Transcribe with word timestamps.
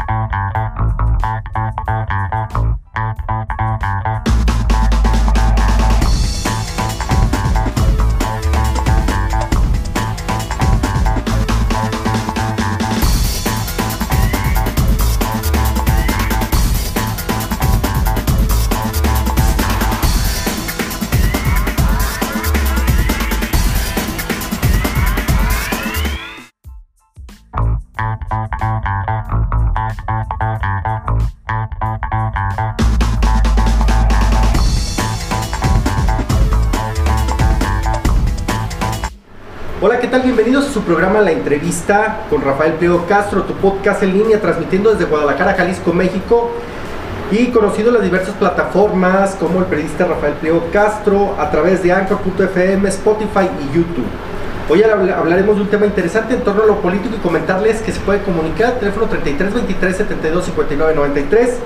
out, 0.00 0.08
out, 0.08 0.30
out, 0.32 0.56
out. 0.56 0.71
Programa 40.92 41.22
La 41.22 41.32
Entrevista 41.32 42.26
con 42.28 42.42
Rafael 42.42 42.74
Pliego 42.74 43.06
Castro, 43.06 43.44
tu 43.44 43.54
podcast 43.54 44.02
en 44.02 44.12
línea 44.12 44.38
transmitiendo 44.38 44.92
desde 44.92 45.06
Guadalajara, 45.06 45.54
Jalisco, 45.54 45.94
México 45.94 46.50
y 47.30 47.46
conocido 47.46 47.88
en 47.88 47.94
las 47.94 48.02
diversas 48.02 48.34
plataformas 48.34 49.34
como 49.36 49.60
el 49.60 49.64
periodista 49.64 50.04
Rafael 50.04 50.34
Pliego 50.34 50.68
Castro 50.70 51.34
a 51.38 51.50
través 51.50 51.82
de 51.82 51.92
Anchor.fm, 51.92 52.86
Spotify 52.90 53.48
y 53.58 53.74
YouTube. 53.74 54.04
Hoy 54.72 54.82
hablaremos 54.82 55.56
de 55.56 55.62
un 55.64 55.68
tema 55.68 55.84
interesante 55.84 56.32
en 56.32 56.40
torno 56.40 56.62
a 56.62 56.66
lo 56.66 56.76
político 56.80 57.14
y 57.14 57.18
comentarles 57.18 57.82
que 57.82 57.92
se 57.92 58.00
puede 58.00 58.22
comunicar 58.22 58.72
al 58.72 58.78
teléfono 58.78 59.04
33 59.04 59.52
23 59.52 59.96
72 59.98 60.44
59 60.46 60.94
93 60.94 61.58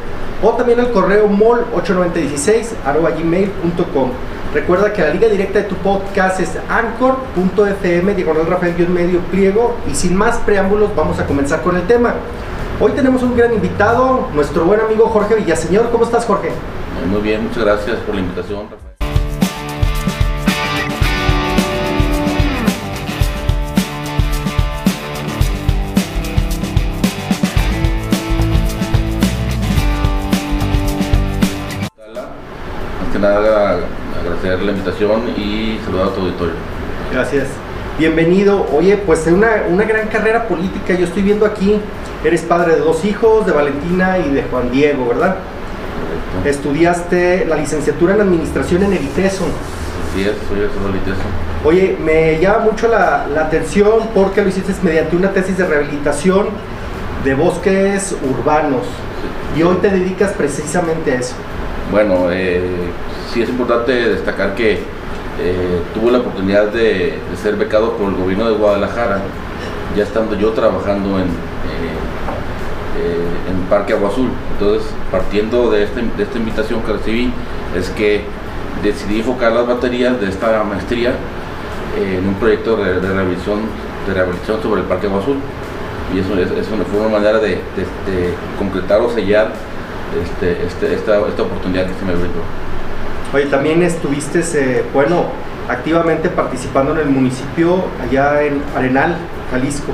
o 0.42 0.50
también 0.54 0.80
al 0.80 0.90
correo 0.90 1.28
mol 1.28 1.64
8916 1.72 2.74
gmail.com. 3.16 4.10
Recuerda 4.52 4.92
que 4.92 5.02
la 5.02 5.10
liga 5.10 5.28
directa 5.28 5.60
de 5.60 5.66
tu 5.66 5.76
podcast 5.76 6.40
es 6.40 6.58
anchor.fm, 6.68 8.12
diagonal 8.12 8.46
Rafael 8.48 8.88
medio 8.88 9.20
pliego. 9.20 9.76
Y 9.88 9.94
sin 9.94 10.16
más 10.16 10.38
preámbulos, 10.38 10.90
vamos 10.96 11.20
a 11.20 11.26
comenzar 11.26 11.62
con 11.62 11.76
el 11.76 11.86
tema. 11.86 12.14
Hoy 12.80 12.90
tenemos 12.90 13.22
un 13.22 13.36
gran 13.36 13.54
invitado, 13.54 14.30
nuestro 14.34 14.64
buen 14.64 14.80
amigo 14.80 15.06
Jorge 15.10 15.36
Villaseñor. 15.36 15.90
¿Cómo 15.92 16.02
estás, 16.02 16.24
Jorge? 16.24 16.50
Muy 17.08 17.20
bien, 17.20 17.44
muchas 17.44 17.62
gracias 17.62 17.98
por 17.98 18.16
la 18.16 18.22
invitación, 18.22 18.66
que 33.16 33.22
nada 33.22 33.78
agradecer 34.20 34.62
la 34.62 34.72
invitación 34.72 35.22
y 35.38 35.80
saludar 35.84 36.08
a 36.08 36.10
tu 36.10 36.20
auditorio. 36.20 36.54
Gracias. 37.12 37.46
Bienvenido. 37.98 38.66
Oye, 38.74 38.98
pues 38.98 39.26
una, 39.26 39.62
una 39.70 39.84
gran 39.84 40.08
carrera 40.08 40.46
política. 40.46 40.92
Yo 40.92 41.06
estoy 41.06 41.22
viendo 41.22 41.46
aquí, 41.46 41.80
eres 42.22 42.42
padre 42.42 42.74
de 42.74 42.80
dos 42.80 43.06
hijos, 43.06 43.46
de 43.46 43.52
Valentina 43.52 44.18
y 44.18 44.34
de 44.34 44.42
Juan 44.42 44.70
Diego, 44.70 45.08
¿verdad? 45.08 45.36
Correcto. 46.34 46.50
Estudiaste 46.50 47.46
la 47.46 47.56
licenciatura 47.56 48.14
en 48.14 48.20
Administración 48.20 48.82
en 48.82 48.92
el 48.92 49.02
ITESO. 49.02 49.44
Es, 50.18 50.32
soy 50.48 50.60
el 50.60 50.70
solo 50.70 50.92
liteso. 50.92 51.22
Oye, 51.64 51.96
me 51.98 52.38
llama 52.38 52.70
mucho 52.70 52.88
la, 52.88 53.26
la 53.32 53.42
atención 53.42 54.08
porque 54.14 54.42
lo 54.42 54.48
hiciste 54.48 54.74
mediante 54.82 55.16
una 55.16 55.30
tesis 55.30 55.56
de 55.56 55.66
rehabilitación 55.66 56.48
de 57.24 57.34
bosques 57.34 58.14
urbanos. 58.28 58.82
Y 59.56 59.62
hoy 59.62 59.76
te 59.76 59.88
dedicas 59.88 60.32
precisamente 60.32 61.12
a 61.12 61.14
eso. 61.14 61.34
Bueno, 61.90 62.26
eh, 62.30 62.62
sí 63.32 63.42
es 63.42 63.48
importante 63.48 63.92
destacar 63.92 64.54
que 64.54 64.72
eh, 64.72 65.80
tuve 65.94 66.10
la 66.10 66.18
oportunidad 66.18 66.66
de, 66.68 67.18
ser 67.40 67.56
becado 67.56 67.92
por 67.92 68.08
el 68.10 68.16
gobierno 68.16 68.48
de 68.50 68.56
Guadalajara, 68.56 69.20
ya 69.96 70.02
estando 70.02 70.34
yo 70.34 70.50
trabajando 70.50 71.18
en, 71.18 71.26
eh, 71.26 71.96
eh, 72.98 73.50
en 73.50 73.56
Parque 73.68 73.92
Agua 73.92 74.08
Azul. 74.08 74.30
Entonces, 74.52 74.88
partiendo 75.10 75.70
de, 75.70 75.84
este- 75.84 76.02
de 76.16 76.22
esta 76.22 76.38
invitación 76.38 76.82
que 76.82 76.92
recibí, 76.92 77.32
es 77.78 77.88
que 77.90 78.22
decidí 78.82 79.18
enfocar 79.20 79.52
las 79.52 79.66
baterías 79.66 80.20
de 80.20 80.28
esta 80.28 80.62
maestría 80.64 81.12
en 81.98 82.26
un 82.28 82.34
proyecto 82.34 82.76
de, 82.76 82.94
rehabilitación, 83.00 83.60
de 84.06 84.14
rehabilitación 84.14 84.60
sobre 84.62 84.80
el 84.80 84.86
Parque 84.86 85.06
Agua 85.06 85.20
Azul. 85.20 85.36
Y 86.14 86.18
eso, 86.18 86.34
es, 86.38 86.66
fue 86.90 87.00
una 87.00 87.08
manera 87.08 87.38
de- 87.38 87.60
de 87.76 88.34
concretar 88.58 89.00
o 89.00 89.10
sellar 89.10 89.52
este, 90.22 90.66
este- 90.66 90.94
esta, 90.94 91.26
esta 91.26 91.42
oportunidad 91.42 91.86
que 91.86 91.94
se 91.98 92.04
me 92.04 92.12
brindó. 92.12 92.40
Oye, 93.34 93.46
también 93.46 93.82
estuviste, 93.82 94.40
eh, 94.54 94.84
bueno, 94.94 95.24
activamente 95.68 96.28
participando 96.28 96.92
en 96.92 96.98
el 96.98 97.06
municipio 97.08 97.84
allá 98.02 98.42
en 98.42 98.62
Arenal, 98.76 99.16
Jalisco. 99.50 99.92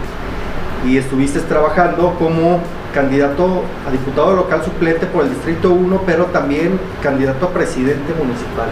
Y 0.87 0.99
estuviste 0.99 1.41
trabajando 1.41 2.15
como 2.19 2.61
candidato 2.93 3.62
a 3.89 3.91
diputado 3.91 4.34
local 4.37 4.62
suplente 4.65 5.06
por 5.06 5.25
el 5.25 5.31
Distrito 5.31 5.71
1, 5.71 6.03
pero 6.05 6.27
también 6.27 6.79
candidato 7.03 7.47
a 7.47 7.50
presidente 7.50 8.12
municipal. 8.19 8.69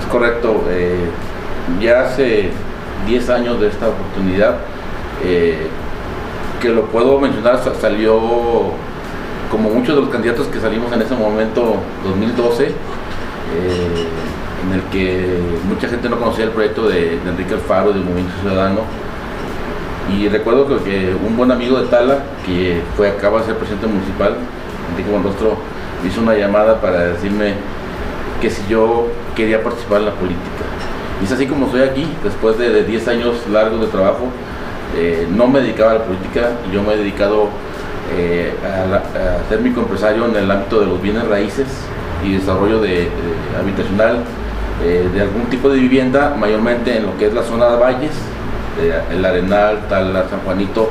Es 0.00 0.06
correcto. 0.06 0.62
eh, 0.68 1.06
ya 1.80 2.02
hace 2.02 2.50
10 3.08 3.28
años 3.28 3.60
de 3.60 3.68
esta 3.68 3.88
oportunidad, 3.88 4.58
eh, 5.24 5.66
que 6.60 6.68
lo 6.68 6.82
puedo 6.86 7.18
mencionar, 7.18 7.58
sa- 7.58 7.74
salió 7.74 8.20
como 9.50 9.70
muchos 9.70 9.94
de 9.94 10.00
los 10.00 10.10
candidatos 10.10 10.46
que 10.48 10.60
salimos 10.60 10.92
en 10.92 11.02
ese 11.02 11.14
momento, 11.14 11.76
2012, 12.04 12.66
eh, 12.66 12.72
en 14.64 14.72
el 14.72 14.82
que 14.90 15.38
mucha 15.68 15.88
gente 15.88 16.08
no 16.08 16.18
conocía 16.18 16.44
el 16.44 16.50
proyecto 16.50 16.88
de, 16.88 17.18
Enrique 17.26 17.54
Alfaro, 17.54 17.92
del 17.92 18.04
Movimiento 18.04 18.32
Ciudadano. 18.40 18.80
Y 20.16 20.28
recuerdo 20.28 20.66
que, 20.84 21.14
un 21.26 21.36
buen 21.36 21.50
amigo 21.50 21.78
de 21.80 21.88
Tala, 21.88 22.18
que 22.44 22.80
fue 22.96 23.08
acaba 23.08 23.40
de 23.40 23.46
ser 23.46 23.56
presidente 23.56 23.86
municipal, 23.86 24.36
Enrique 24.92 25.10
Buenrostro, 25.10 25.56
me 26.02 26.08
hizo 26.08 26.20
una 26.20 26.34
llamada 26.34 26.80
para 26.80 27.04
decirme 27.06 27.54
que 28.40 28.50
si 28.50 28.62
yo 28.68 29.08
quería 29.34 29.62
participar 29.62 30.00
en 30.00 30.06
la 30.06 30.12
política. 30.12 30.64
Y 31.20 31.24
es 31.24 31.32
así 31.32 31.46
como 31.46 31.66
estoy 31.66 31.82
aquí, 31.82 32.06
después 32.22 32.58
de, 32.58 32.70
de 32.70 32.84
10 32.84 33.08
años 33.08 33.36
largos 33.50 33.80
de 33.80 33.86
trabajo, 33.86 34.30
eh, 34.94 35.26
no 35.30 35.46
me 35.46 35.60
dedicaba 35.60 35.90
a 35.90 35.94
la 35.94 36.04
política 36.04 36.52
yo 36.72 36.82
me 36.82 36.94
he 36.94 36.96
dedicado 36.96 37.48
eh, 38.14 38.54
a, 38.64 38.96
a 38.96 39.48
ser 39.48 39.60
microempresario 39.60 40.26
en 40.26 40.36
el 40.36 40.50
ámbito 40.50 40.80
de 40.80 40.86
los 40.86 41.00
bienes 41.00 41.26
raíces 41.26 41.66
y 42.24 42.34
desarrollo 42.34 42.80
de, 42.80 42.88
de 42.88 43.58
habitacional 43.60 44.24
eh, 44.82 45.08
de 45.12 45.20
algún 45.20 45.46
tipo 45.46 45.68
de 45.68 45.78
vivienda, 45.78 46.34
mayormente 46.38 46.96
en 46.96 47.06
lo 47.06 47.16
que 47.18 47.26
es 47.26 47.34
la 47.34 47.42
zona 47.42 47.70
de 47.70 47.76
valles, 47.76 48.12
eh, 48.80 49.00
el 49.10 49.24
Arenal, 49.24 49.86
Tala, 49.88 50.28
San 50.28 50.40
Juanito, 50.40 50.90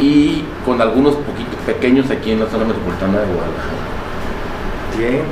y 0.00 0.44
con 0.64 0.80
algunos 0.80 1.14
poquitos 1.16 1.58
pequeños 1.66 2.10
aquí 2.10 2.32
en 2.32 2.40
la 2.40 2.46
zona 2.46 2.64
metropolitana 2.64 3.20
de 3.20 3.26
Guadalajara. 3.26 3.86
Bien. 4.98 5.22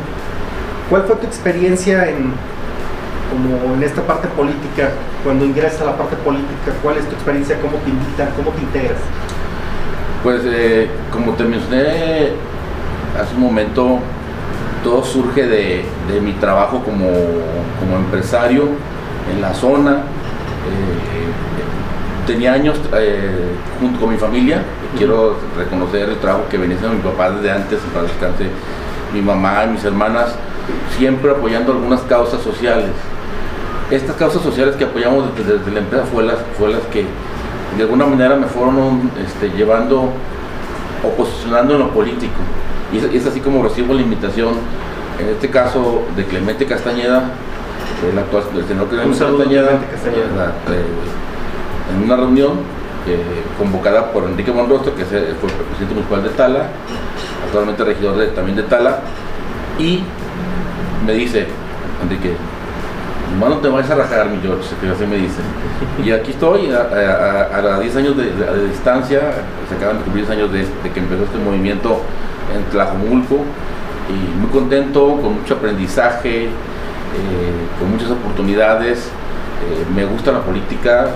¿Cuál 0.91 1.03
fue 1.05 1.17
tu 1.17 1.27
experiencia 1.27 2.09
en, 2.09 2.33
como 3.31 3.75
en 3.75 3.83
esta 3.83 4.03
parte 4.03 4.29
política, 4.29 4.91
cuando 5.23 5.45
ingresas 5.47 5.81
a 5.83 5.85
la 5.87 5.97
parte 5.97 6.17
política? 6.17 6.73
¿Cuál 6.83 6.99
es 6.99 7.09
tu 7.09 7.15
experiencia? 7.15 7.59
¿Cómo 7.61 7.79
te 7.79 7.91
invitan? 7.91 8.29
¿Cómo 8.37 8.51
te 8.51 8.61
integras? 8.63 9.01
Pues 10.25 10.41
eh, 10.47 10.89
como 11.13 11.35
te 11.35 11.45
mencioné 11.45 12.31
hace 13.21 13.35
un 13.37 13.43
momento, 13.43 13.99
todo 14.83 15.05
surge 15.05 15.47
de, 15.47 15.85
de 16.11 16.21
mi 16.23 16.33
trabajo 16.33 16.83
como, 16.83 17.11
como 17.79 17.97
empresario 17.97 18.69
en 19.31 19.43
la 19.43 19.53
zona. 19.53 19.97
Eh, 19.97 22.27
tenía 22.27 22.55
años 22.55 22.81
eh, 22.97 23.51
junto 23.79 24.01
con 24.01 24.13
mi 24.13 24.17
familia, 24.17 24.63
quiero 24.97 25.37
reconocer 25.59 26.09
el 26.09 26.17
trabajo 26.17 26.45
que 26.51 26.57
venía 26.57 26.77
haciendo 26.77 26.97
mi 26.97 27.03
papá 27.03 27.31
desde 27.31 27.51
antes, 27.51 27.81
para 27.93 28.07
descanse, 28.07 28.47
mi 29.13 29.21
mamá 29.21 29.67
y 29.67 29.73
mis 29.73 29.85
hermanas, 29.85 30.37
siempre 30.97 31.33
apoyando 31.33 31.73
algunas 31.73 32.01
causas 32.01 32.41
sociales. 32.41 32.93
Estas 33.91 34.17
causas 34.17 34.41
sociales 34.41 34.75
que 34.77 34.85
apoyamos 34.85 35.37
desde, 35.37 35.59
desde 35.59 35.71
la 35.71 35.81
empresa 35.81 36.07
fue 36.11 36.23
las, 36.23 36.39
fue 36.59 36.73
las 36.73 36.81
que 36.85 37.05
de 37.77 37.83
alguna 37.83 38.07
manera 38.07 38.37
me 38.37 38.47
fueron 38.47 39.11
este, 39.25 39.51
llevando 39.57 40.11
o 41.05 41.09
posicionando 41.17 41.75
en 41.75 41.81
lo 41.81 41.91
político. 41.91 42.33
Y 42.93 42.99
es, 42.99 43.05
es 43.05 43.27
así 43.27 43.41
como 43.41 43.63
recibo 43.63 43.95
la 43.95 44.03
invitación, 44.03 44.55
en 45.19 45.29
este 45.29 45.51
caso 45.51 46.03
de 46.17 46.25
Clemente 46.25 46.67
Castañeda, 46.67 47.31
el 48.11 48.19
actual 48.19 48.45
el 48.57 48.65
senador 48.67 48.89
Clemente 48.89 49.17
saludo, 49.19 49.39
Castañeda, 49.39 49.67
Clemente 49.69 49.91
Castañeda. 49.93 50.27
la- 50.37 50.75
eh, 50.75 50.85
en 51.97 52.03
una 52.05 52.17
reunión 52.17 52.53
eh, 53.07 53.19
convocada 53.59 54.13
por 54.13 54.25
Enrique 54.25 54.51
Monrostro, 54.53 54.95
que 54.95 55.05
fue 55.05 55.19
el 55.19 55.35
presidente 55.35 55.95
municipal 55.95 56.23
de 56.23 56.31
Tala, 56.31 56.69
actualmente 57.47 57.85
regidor 57.85 58.17
de- 58.17 58.29
también 58.29 58.57
de 58.57 58.63
Tala, 58.65 59.01
y 59.79 60.03
me 61.07 61.13
dice, 61.13 61.47
Enrique, 62.03 62.35
nomás 63.35 63.51
no 63.51 63.57
te 63.59 63.69
vayas 63.69 63.91
a 63.91 63.95
rajar, 63.97 64.29
mi 64.31 64.39
George, 64.41 64.69
que 64.81 64.89
así 64.89 65.07
me 65.07 65.17
dicen. 65.17 65.45
Y 66.05 66.11
aquí 66.11 66.31
estoy, 66.31 66.71
a, 66.71 67.79
10 67.81 67.97
años 67.97 68.17
de, 68.17 68.31
distancia, 68.69 69.21
se 69.69 69.75
acaban 69.75 69.99
de 69.99 70.05
cumplir 70.05 70.27
10 70.27 70.39
años 70.39 70.53
de, 70.53 70.65
que 70.91 71.01
empezó 71.01 71.25
este 71.25 71.39
movimiento 71.39 72.01
en 72.55 72.65
Tlajomulco, 72.71 73.41
y 74.09 74.39
muy 74.39 74.51
contento, 74.51 75.19
con 75.21 75.41
mucho 75.41 75.55
aprendizaje, 75.55 76.45
eh, 76.45 76.51
con 77.79 77.91
muchas 77.91 78.11
oportunidades. 78.11 79.09
Eh, 79.09 79.85
me 79.95 80.05
gusta 80.05 80.33
la 80.33 80.41
política, 80.41 81.09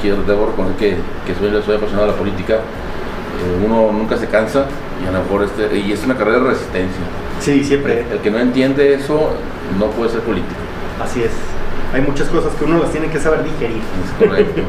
quiero, 0.00 0.22
debo 0.22 0.46
reconocer 0.46 0.76
que, 0.76 0.96
que 1.26 1.38
soy, 1.38 1.50
soy 1.62 1.76
apasionado 1.76 2.06
de 2.06 2.12
la 2.12 2.18
política. 2.18 2.54
Eh, 2.54 3.66
uno 3.66 3.92
nunca 3.92 4.16
se 4.16 4.28
cansa 4.28 4.64
y 5.02 5.08
a 5.08 5.12
lo 5.12 5.22
mejor 5.22 5.44
este, 5.44 5.76
y 5.76 5.92
es 5.92 6.04
una 6.04 6.16
carrera 6.16 6.38
de 6.38 6.44
resistencia. 6.50 7.02
Sí, 7.40 7.64
siempre. 7.64 8.06
El, 8.10 8.20
que 8.20 8.30
no 8.30 8.38
entiende 8.38 8.94
eso 8.94 9.30
no 9.78 9.86
puede 9.86 10.10
ser 10.10 10.20
político. 10.20 10.60
Así 11.02 11.22
es. 11.22 11.55
Hay 11.92 12.02
muchas 12.02 12.28
cosas 12.28 12.52
que 12.54 12.64
uno 12.64 12.78
las 12.78 12.90
tiene 12.90 13.08
que 13.08 13.18
saber 13.18 13.44
digerir. 13.44 13.82
correcto. 14.18 14.62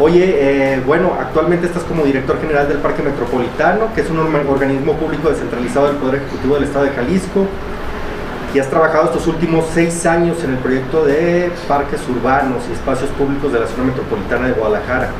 Oye, 0.00 0.36
eh, 0.38 0.80
bueno, 0.86 1.16
actualmente 1.18 1.66
estás 1.66 1.82
como 1.82 2.04
director 2.04 2.40
general 2.40 2.68
del 2.68 2.78
Parque 2.78 3.02
Metropolitano, 3.02 3.92
que 3.94 4.02
es 4.02 4.10
un 4.10 4.18
organismo 4.18 4.92
público 4.94 5.28
descentralizado 5.28 5.88
del 5.88 5.96
Poder 5.96 6.22
Ejecutivo 6.22 6.54
del 6.54 6.64
Estado 6.64 6.84
de 6.84 6.92
Jalisco, 6.92 7.46
y 8.54 8.58
has 8.60 8.70
trabajado 8.70 9.06
estos 9.06 9.26
últimos 9.26 9.66
seis 9.74 10.06
años 10.06 10.42
en 10.44 10.50
el 10.50 10.58
proyecto 10.58 11.04
de 11.04 11.50
parques 11.66 12.00
urbanos 12.08 12.62
y 12.70 12.74
espacios 12.74 13.10
públicos 13.10 13.52
de 13.52 13.60
la 13.60 13.66
zona 13.66 13.84
metropolitana 13.84 14.46
de 14.46 14.52
Guadalajara. 14.52 15.10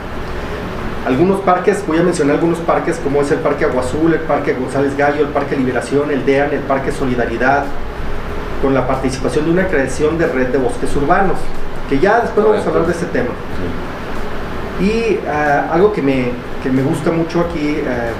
Algunos 1.07 1.41
parques, 1.41 1.85
voy 1.87 1.99
a 1.99 2.03
mencionar 2.03 2.37
algunos 2.37 2.59
parques 2.61 3.01
como 3.03 3.21
es 3.21 3.31
el 3.33 3.39
Parque 3.39 3.65
Agua 3.65 3.83
Azul, 3.83 4.13
el 4.15 4.21
Parque 4.21 4.55
González 4.55 4.97
Gallo, 4.97 5.23
el 5.23 5.33
Parque 5.33 5.57
Liberación, 5.57 6.11
el 6.11 6.25
DEAN, 6.25 6.53
el 6.53 6.61
Parque 6.61 6.93
Solidaridad, 6.93 7.65
con 8.63 8.75
la 8.75 8.87
participación 8.87 9.47
de 9.47 9.51
una 9.53 9.67
creación 9.69 10.19
de 10.19 10.27
red 10.27 10.49
de 10.49 10.59
bosques 10.59 10.95
urbanos, 10.97 11.39
que 11.89 11.99
ya 11.99 12.21
después 12.21 12.47
vamos 12.47 12.65
a 12.65 12.69
hablar 12.69 12.87
de 12.87 12.93
ese 12.93 13.07
tema. 13.07 13.31
Y 14.81 15.19
ah, 15.29 15.71
algo 15.73 15.93
que 15.93 16.03
me, 16.03 16.31
que 16.63 16.71
me, 16.71 16.83
gusta 16.83 17.11
mucho 17.11 17.41
aquí 17.41 17.79
ah, 17.87 18.13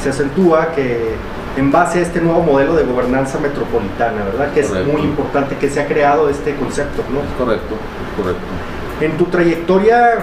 se 0.00 0.10
acentúa 0.10 0.72
que 0.74 1.14
en 1.56 1.70
base 1.70 1.98
a 1.98 2.02
este 2.02 2.20
nuevo 2.20 2.42
modelo 2.42 2.74
de 2.74 2.84
gobernanza 2.84 3.38
metropolitana, 3.38 4.24
¿verdad? 4.24 4.52
Que 4.52 4.60
es 4.60 4.72
muy 4.86 5.02
importante 5.02 5.56
que 5.56 5.68
se 5.68 5.80
ha 5.80 5.86
creado 5.86 6.28
este 6.28 6.54
concepto, 6.56 7.02
¿no? 7.10 7.20
Correcto, 7.44 7.74
correcto. 8.16 8.42
En 9.00 9.16
tu 9.18 9.26
trayectoria, 9.26 10.18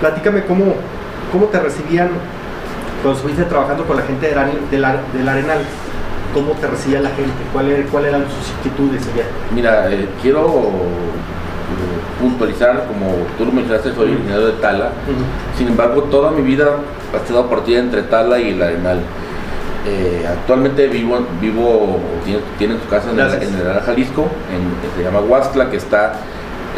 platícame 0.00 0.44
cómo, 0.44 0.74
cómo 1.30 1.46
te 1.46 1.60
recibían 1.60 2.10
cuando 3.02 3.18
estuviste 3.18 3.44
trabajando 3.44 3.84
con 3.84 3.96
la 3.96 4.02
gente 4.02 4.28
del, 4.28 4.84
Arenal. 4.84 5.58
¿Cómo 6.34 6.52
te 6.52 6.66
recibía 6.66 7.00
la 7.00 7.10
gente? 7.10 7.30
¿Cuáles 7.52 7.86
cuál 7.90 8.06
eran 8.06 8.24
sus 8.24 8.54
actitudes 8.56 9.02
allá? 9.12 9.24
Mira, 9.54 9.92
eh, 9.92 10.08
quiero 10.22 10.72
puntualizar, 12.20 12.86
como 12.86 13.26
tú 13.36 13.44
lo 13.44 13.52
mencionaste, 13.52 13.94
soy 13.94 14.12
originario 14.12 14.46
de 14.46 14.52
Tala. 14.54 14.92
Sin 15.56 15.68
embargo, 15.68 16.04
toda 16.04 16.30
mi 16.30 16.42
vida 16.42 16.76
ha 17.12 17.16
estado 17.16 17.48
partida 17.48 17.80
entre 17.80 18.02
Tala 18.02 18.38
y 18.38 18.50
el 18.50 18.62
Arenal. 18.62 19.00
Eh, 19.86 20.24
actualmente 20.28 20.86
vivo, 20.86 21.18
vivo 21.40 21.98
tiene, 22.58 22.78
su 22.78 22.88
casa 22.88 23.10
en 23.10 23.18
el, 23.18 23.42
en 23.42 23.80
Jalisco, 23.80 24.28
en, 24.52 24.96
se 24.96 25.02
llama 25.02 25.20
Huastla, 25.20 25.70
que 25.70 25.76
está, 25.76 26.14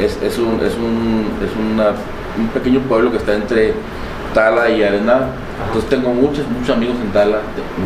es, 0.01 0.19
es, 0.23 0.39
un, 0.39 0.59
es, 0.65 0.75
un, 0.75 1.27
es 1.45 1.51
una, 1.55 1.91
un 2.39 2.49
pequeño 2.49 2.81
pueblo 2.81 3.11
que 3.11 3.19
está 3.19 3.35
entre 3.35 3.75
Tala 4.35 4.69
y 4.69 4.83
Arenal. 4.83 5.29
Entonces 5.67 5.89
tengo 5.89 6.11
muchos, 6.11 6.47
muchos 6.49 6.77
amigos 6.77 6.97
en 7.03 7.11
Tala, 7.13 7.39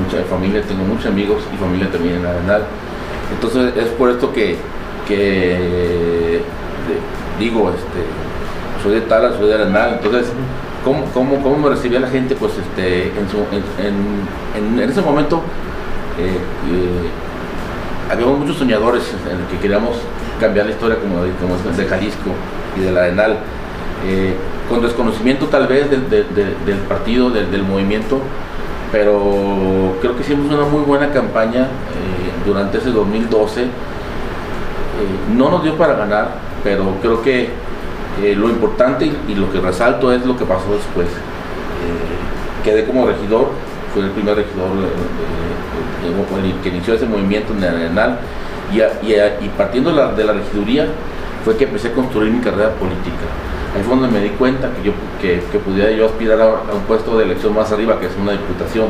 mucha 0.02 0.24
familia, 0.24 0.62
tengo 0.62 0.82
muchos 0.82 1.06
amigos 1.06 1.42
y 1.54 1.56
familia 1.56 1.88
también 1.90 2.16
en 2.16 2.26
Arenal. 2.26 2.62
Entonces 3.32 3.76
es 3.76 3.88
por 3.90 4.10
esto 4.10 4.32
que, 4.32 4.56
que 5.06 6.40
digo, 7.38 7.70
este, 7.70 8.82
soy 8.82 8.94
de 8.94 9.00
Tala, 9.02 9.32
soy 9.36 9.48
de 9.48 9.54
Arenal, 9.54 10.00
entonces, 10.02 10.32
¿cómo, 10.84 11.04
cómo, 11.12 11.42
cómo 11.42 11.58
me 11.58 11.68
recibía 11.68 12.00
la 12.00 12.08
gente? 12.08 12.34
Pues 12.34 12.52
este, 12.58 13.12
en, 13.12 13.94
en, 14.56 14.80
en, 14.80 14.90
ese 14.90 15.02
momento 15.02 15.42
eh, 16.18 16.38
eh, 16.72 18.10
habíamos 18.10 18.38
muchos 18.38 18.56
soñadores 18.56 19.04
en 19.30 19.38
el 19.38 19.46
que 19.46 19.58
queríamos 19.58 19.96
cambiar 20.40 20.66
la 20.66 20.72
historia 20.72 20.96
como, 20.98 21.16
como 21.40 21.76
de 21.76 21.84
Jalisco 21.84 22.30
y 22.76 22.80
del 22.80 22.96
Arenal, 22.96 23.38
eh, 24.06 24.34
con 24.68 24.82
desconocimiento 24.82 25.46
tal 25.46 25.66
vez 25.66 25.90
del, 25.90 26.78
partido, 26.88 27.30
del, 27.30 27.62
movimiento, 27.62 28.20
pero 28.92 29.96
creo 30.00 30.14
que 30.16 30.22
hicimos 30.22 30.52
una 30.52 30.64
muy 30.64 30.82
buena 30.82 31.10
campaña 31.10 31.68
durante 32.46 32.78
ese 32.78 32.90
2012. 32.90 33.66
no 35.36 35.50
nos 35.50 35.62
dio 35.62 35.76
para 35.76 35.94
ganar, 35.94 36.28
pero 36.62 36.96
creo 37.00 37.22
que 37.22 37.50
eh, 38.22 38.34
lo 38.34 38.48
importante 38.48 39.10
y, 39.28 39.34
lo 39.34 39.50
que 39.52 39.60
resalto 39.60 40.12
es 40.12 40.24
lo 40.26 40.36
que 40.36 40.44
pasó 40.44 40.72
después. 40.72 41.06
Eh, 41.06 42.64
quedé 42.64 42.84
como 42.84 43.06
regidor, 43.06 43.50
fui 43.94 44.02
el 44.02 44.10
primer 44.10 44.34
regidor 44.36 44.70
eh, 44.84 46.54
que 46.62 46.68
inició 46.68 46.94
ese 46.94 47.06
movimiento 47.06 47.52
en 47.52 47.62
el 47.62 47.68
Arenal 47.76 48.18
y, 48.72 49.48
partiendo 49.56 49.90
de 49.90 50.24
la, 50.24 50.32
regiduría 50.32 50.86
fue 51.44 51.56
que 51.56 51.64
empecé 51.64 51.88
a 51.88 51.92
construir 51.92 52.32
mi 52.32 52.40
carrera 52.40 52.70
política. 52.74 53.26
Ahí 53.78 53.84
fue 53.84 53.94
donde 53.96 54.08
me 54.08 54.24
di 54.24 54.30
cuenta 54.30 54.70
que 54.72 54.88
yo 54.88 54.92
que, 55.22 55.58
pudiera 55.60 55.92
yo 55.92 56.06
aspirar 56.06 56.40
a, 56.40 56.74
un 56.74 56.82
puesto 56.88 57.16
de 57.16 57.24
elección 57.24 57.54
más 57.54 57.70
arriba, 57.70 58.00
que 58.00 58.06
es 58.06 58.12
una 58.20 58.32
diputación. 58.32 58.88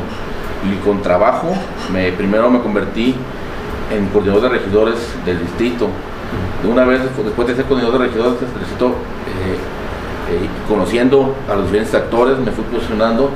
Y 0.67 0.83
con 0.83 1.03
trabajo, 1.03 1.53
me, 1.93 2.11
primero 2.11 2.49
me 2.49 2.59
convertí 2.59 3.15
en 3.91 4.07
coordinador 4.07 4.43
de 4.43 4.49
regidores 4.49 4.95
del 5.25 5.39
distrito, 5.41 5.89
una 6.67 6.83
vez, 6.85 7.01
después 7.23 7.47
de 7.47 7.55
ser 7.55 7.65
coordinador 7.65 7.99
de 7.99 8.07
regidores 8.07 8.33
necesito 8.59 8.87
eh, 8.87 9.55
eh, 10.31 10.49
conociendo 10.67 11.35
a 11.49 11.55
los 11.55 11.65
diferentes 11.65 11.95
actores, 11.95 12.37
me 12.39 12.51
fui 12.51 12.63
posicionando 12.65 13.29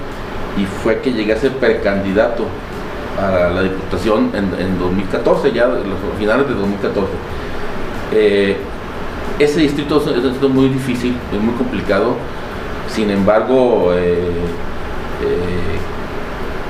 y 0.57 0.65
fue 0.65 1.00
que 1.00 1.13
llegué 1.13 1.33
a 1.33 1.38
ser 1.38 1.51
precandidato 1.53 2.45
a 3.21 3.50
la 3.50 3.61
diputación 3.61 4.31
en, 4.33 4.79
2014, 4.79 5.51
ya 5.53 5.67
los 5.67 6.17
finales 6.19 6.47
de 6.47 6.53
2014. 6.55 7.11
Eh, 8.11 8.57
ese 9.39 9.59
distrito 9.59 9.97
es, 9.97 10.07
un 10.07 10.15
distrito 10.15 10.50
muy 10.50 10.69
difícil, 10.69 11.15
es 11.33 11.41
muy 11.41 11.53
complicado, 11.56 12.15
sin 12.88 13.09
embargo, 13.09 13.91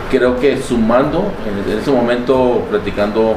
creo 0.09 0.39
que 0.39 0.61
sumando, 0.61 1.31
en, 1.45 1.77
ese 1.77 1.91
momento 1.91 2.65
platicando 2.69 3.35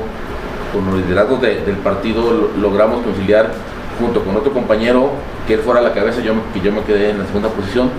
con 0.73 0.87
los 0.87 0.96
liderazgos 0.96 1.40
del 1.40 1.76
partido 1.82 2.50
logramos 2.61 3.02
conciliar 3.02 3.50
junto 3.99 4.23
con 4.23 4.37
otro 4.37 4.52
compañero 4.52 5.11
que 5.46 5.55
él 5.55 5.61
fuera 5.61 5.81
a 5.81 5.82
la 5.82 5.93
cabeza, 5.93 6.20
yo, 6.20 6.34
que 6.52 6.61
yo 6.61 6.72
me 6.72 6.82
quedé 6.82 7.11
en 7.11 7.19
la 7.19 7.26
segunda 7.26 7.48
posición. 7.48 7.91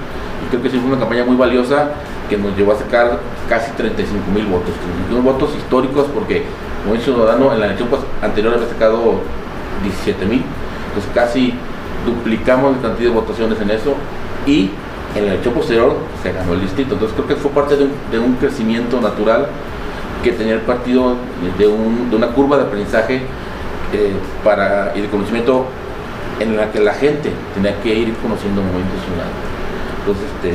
Y 0.45 0.49
creo 0.49 0.61
que 0.61 0.69
sí 0.69 0.77
fue 0.77 0.89
una 0.89 0.99
campaña 0.99 1.25
muy 1.25 1.35
valiosa 1.35 1.91
que 2.29 2.37
nos 2.37 2.55
llevó 2.55 2.73
a 2.73 2.75
sacar 2.75 3.19
casi 3.49 3.71
35 3.71 4.31
mil 4.31 4.45
votos. 4.45 4.73
35 5.09 5.21
votos 5.21 5.55
históricos 5.57 6.05
porque 6.13 6.43
como 6.85 6.99
ciudadano 7.01 7.53
en 7.53 7.59
la 7.59 7.65
elección 7.67 7.89
pues, 7.89 8.01
anterior 8.21 8.53
había 8.53 8.67
sacado 8.67 9.15
17 9.83 10.25
mil. 10.25 10.43
Entonces 10.97 11.13
casi 11.13 11.53
duplicamos 12.07 12.75
la 12.75 12.81
cantidad 12.81 13.09
de 13.09 13.15
votaciones 13.15 13.61
en 13.61 13.69
eso 13.69 13.93
y 14.47 14.71
en 15.15 15.25
la 15.25 15.33
elección 15.33 15.53
posterior 15.53 15.95
se 16.23 16.31
ganó 16.31 16.53
el 16.53 16.61
distrito. 16.61 16.93
Entonces 16.93 17.15
creo 17.15 17.27
que 17.27 17.35
fue 17.35 17.51
parte 17.51 17.77
de 17.77 17.83
un, 17.83 17.91
de 18.09 18.17
un 18.17 18.33
crecimiento 18.35 18.99
natural 18.99 19.45
que 20.23 20.31
tenía 20.31 20.55
el 20.55 20.61
partido 20.61 21.15
de, 21.59 21.67
una 21.67 22.27
curva 22.29 22.57
de 22.57 22.63
aprendizaje 22.63 23.21
eh, 23.93 24.13
para, 24.43 24.93
y 24.95 25.01
de 25.01 25.07
conocimiento 25.07 25.65
en 26.39 26.57
la 26.57 26.71
que 26.71 26.79
la 26.79 26.93
gente 26.93 27.31
tenía 27.53 27.79
que 27.81 27.93
ir 27.93 28.13
conociendo 28.15 28.61
momentos 28.61 28.97
ciudadanos. 29.05 29.37
Entonces, 29.99 30.25
este, 30.33 30.53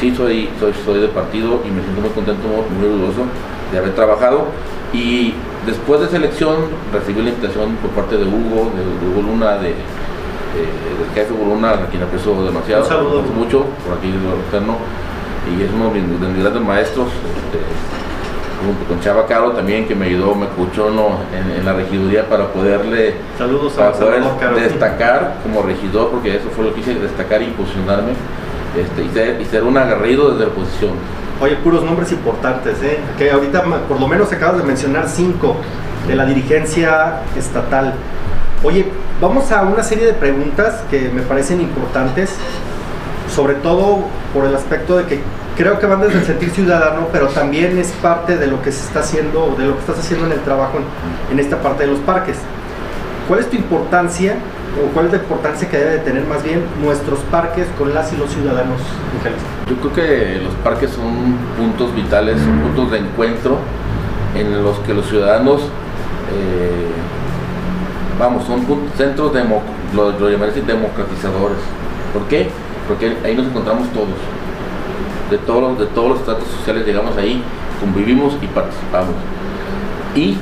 sí 0.00 0.14
soy, 0.14 0.48
soy, 0.60 0.72
soy 0.84 1.00
de 1.00 1.08
partido 1.08 1.60
y 1.66 1.70
me 1.72 1.82
siento 1.82 2.02
muy 2.02 2.10
contento, 2.10 2.46
muy 2.46 2.86
orgulloso 2.86 3.26
de 3.72 3.78
haber 3.78 3.96
trabajado. 3.96 4.46
Y 4.92 5.34
después 5.66 6.00
de 6.00 6.06
esa 6.06 6.16
elección 6.16 6.56
recibí 6.92 7.22
la 7.22 7.30
invitación 7.30 7.76
por 7.76 7.90
parte 7.90 8.16
de 8.16 8.24
Hugo, 8.24 8.70
de, 8.74 9.08
Hugo 9.08 9.22
Luna, 9.22 9.58
de, 9.58 9.74
del 9.74 11.10
jefe 11.14 11.32
Hugo 11.32 11.54
Luna, 11.54 11.70
a 11.72 11.86
quien 11.86 12.02
aprecio 12.02 12.42
demasiado, 12.44 13.22
mucho, 13.34 13.66
por 13.84 13.98
aquí 13.98 14.08
externo, 14.08 14.76
y 15.50 15.62
es 15.62 15.70
uno 15.72 15.92
de 15.92 16.00
mis, 16.00 16.42
grandes 16.42 16.62
maestros. 16.62 17.08
Este, 17.08 17.58
junto 18.64 18.84
con 18.88 19.00
Chava 19.00 19.26
Caro 19.26 19.52
también 19.52 19.86
que 19.86 19.94
me 19.94 20.06
ayudó, 20.06 20.34
me 20.34 20.46
escuchó 20.46 20.88
en, 20.88 21.64
la 21.64 21.74
regiduría 21.74 22.26
para 22.26 22.46
poderle 22.48 23.14
Saludos 23.36 23.74
para 23.74 23.92
poder 23.92 24.22
destacar 24.54 25.36
como 25.42 25.62
regidor, 25.62 26.10
porque 26.10 26.36
eso 26.36 26.48
fue 26.54 26.64
lo 26.64 26.74
que 26.74 26.80
hice, 26.80 26.94
destacar 26.94 27.42
y 27.42 27.46
posicionarme 27.48 28.12
este, 28.76 29.04
y, 29.04 29.08
ser, 29.10 29.40
y 29.40 29.44
ser 29.44 29.62
un 29.62 29.76
agarrido 29.76 30.30
desde 30.30 30.46
la 30.46 30.52
oposición. 30.52 30.92
Oye, 31.40 31.56
puros 31.56 31.84
nombres 31.84 32.12
importantes, 32.12 32.82
¿eh? 32.82 32.98
que 33.18 33.30
ahorita 33.30 33.62
por 33.88 34.00
lo 34.00 34.08
menos 34.08 34.32
acabas 34.32 34.58
de 34.58 34.64
mencionar 34.64 35.08
cinco 35.08 35.56
de 36.08 36.14
la 36.14 36.24
dirigencia 36.24 37.20
estatal. 37.36 37.92
Oye, 38.64 38.86
vamos 39.20 39.52
a 39.52 39.62
una 39.62 39.82
serie 39.82 40.06
de 40.06 40.12
preguntas 40.14 40.82
que 40.90 41.10
me 41.10 41.22
parecen 41.22 41.60
importantes, 41.60 42.34
sobre 43.34 43.54
todo 43.54 44.04
por 44.32 44.46
el 44.46 44.54
aspecto 44.54 44.96
de 44.96 45.04
que 45.04 45.20
creo 45.56 45.78
que 45.78 45.86
van 45.86 46.00
desde 46.00 46.18
el 46.18 46.24
sentir 46.24 46.50
ciudadano, 46.50 47.08
pero 47.12 47.28
también 47.28 47.78
es 47.78 47.88
parte 47.92 48.36
de 48.36 48.46
lo 48.46 48.62
que 48.62 48.72
se 48.72 48.86
está 48.86 49.00
haciendo, 49.00 49.54
de 49.58 49.66
lo 49.66 49.74
que 49.74 49.80
estás 49.80 49.98
haciendo 49.98 50.26
en 50.26 50.32
el 50.32 50.40
trabajo 50.40 50.78
en, 51.30 51.38
esta 51.38 51.60
parte 51.60 51.84
de 51.84 51.90
los 51.90 52.00
parques. 52.00 52.36
¿Cuál 53.28 53.40
es 53.40 53.50
tu 53.50 53.56
importancia 53.56 54.36
o 54.76 54.92
cuál 54.92 55.06
es 55.06 55.12
la 55.12 55.18
importancia 55.18 55.68
que 55.68 55.78
debe 55.78 55.92
de 55.92 55.98
tener 55.98 56.24
más 56.26 56.42
bien 56.44 56.62
nuestros 56.82 57.18
parques 57.30 57.66
con 57.78 57.92
las 57.94 58.12
y 58.12 58.16
los 58.16 58.30
ciudadanos 58.30 58.80
Yo 59.68 59.76
creo 59.76 59.92
que 59.92 60.40
los 60.42 60.54
parques 60.56 60.90
son 60.90 61.36
puntos 61.56 61.94
vitales, 61.94 62.38
son 62.40 62.58
puntos 62.60 62.90
de 62.92 62.98
encuentro 62.98 63.58
en 64.36 64.62
los 64.62 64.78
que 64.80 64.94
los 64.94 65.06
ciudadanos, 65.08 65.62
eh, 65.62 66.88
vamos, 68.18 68.44
son 68.44 68.64
centros 68.96 69.32
de, 69.32 69.42
lo, 69.94 70.12
lo 70.12 70.26
democratizadores. 70.26 71.58
¿Por 72.12 72.22
qué? 72.28 72.48
Porque 72.86 73.16
ahí 73.24 73.34
nos 73.34 73.46
encontramos 73.46 73.88
todos. 73.88 74.08
De 75.30 75.38
todos, 75.38 75.78
de 75.78 75.86
todos 75.86 76.10
los 76.10 76.18
estratos 76.20 76.46
sociales 76.48 76.86
llegamos 76.86 77.16
ahí, 77.16 77.42
convivimos 77.80 78.34
y 78.40 78.46
participamos. 78.46 79.14
Y 80.14 80.36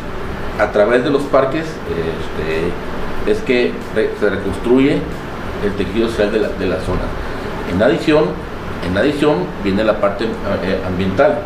a 0.59 0.71
través 0.71 1.05
de 1.05 1.11
los 1.11 1.23
parques 1.23 1.65
este, 1.65 3.31
es 3.31 3.39
que 3.41 3.73
se 4.21 4.31
reconstruye 4.31 5.01
el 5.65 5.73
tejido 5.73 6.09
social 6.09 6.31
de 6.31 6.67
la, 6.67 6.81
zona. 6.81 7.03
En 7.73 7.83
adición, 7.83 8.25
en 8.87 8.97
adición 8.97 9.39
viene 9.63 9.83
la 9.85 10.01
parte 10.01 10.25
eh, 10.25 10.81
ambiental, 10.87 11.39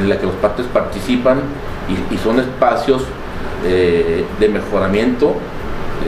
en 0.00 0.08
la 0.08 0.18
que 0.18 0.26
los 0.26 0.34
parques 0.36 0.66
participan 0.66 1.40
y, 2.10 2.16
son 2.18 2.38
espacios 2.38 3.02
eh, 3.66 4.24
de 4.38 4.48
mejoramiento 4.48 5.36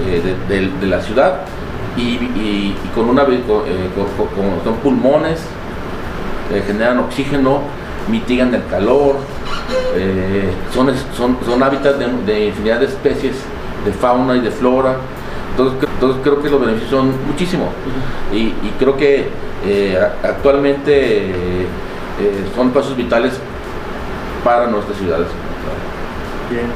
eh, 0.06 0.70
de, 0.80 0.87
la 0.87 1.00
ciudad 1.00 1.40
y, 1.96 2.75
con 2.94 3.08
una 3.08 3.25
son 3.25 4.76
pulmones, 4.82 5.40
generan 6.66 6.99
oxígeno, 6.99 7.61
mitigan 8.11 8.54
el 8.54 8.66
calor, 8.66 9.16
eh, 9.97 10.50
son, 10.73 10.90
son, 11.16 11.38
son 11.44 11.62
hábitats 11.62 11.99
de, 11.99 12.47
infinidad 12.47 12.80
de 12.80 12.87
especies, 12.87 13.37
de 13.85 13.92
fauna 13.92 14.37
y 14.37 14.40
de 14.40 14.50
flora. 14.50 14.97
Entonces, 15.50 15.88
entonces 15.94 16.21
creo 16.23 16.42
que 16.42 16.50
los 16.50 16.61
beneficios 16.61 16.90
son 16.90 17.12
muchísimos. 17.26 17.68
Y, 18.33 18.52
creo 18.78 18.97
que 18.97 19.28
eh, 19.64 19.99
actualmente 20.23 21.30
eh, 21.30 21.66
son 22.54 22.71
pasos 22.71 22.97
vitales 22.97 23.35
para 24.42 24.66
nuestras 24.66 24.99
ciudades. 24.99 25.28
Bien. 26.50 26.66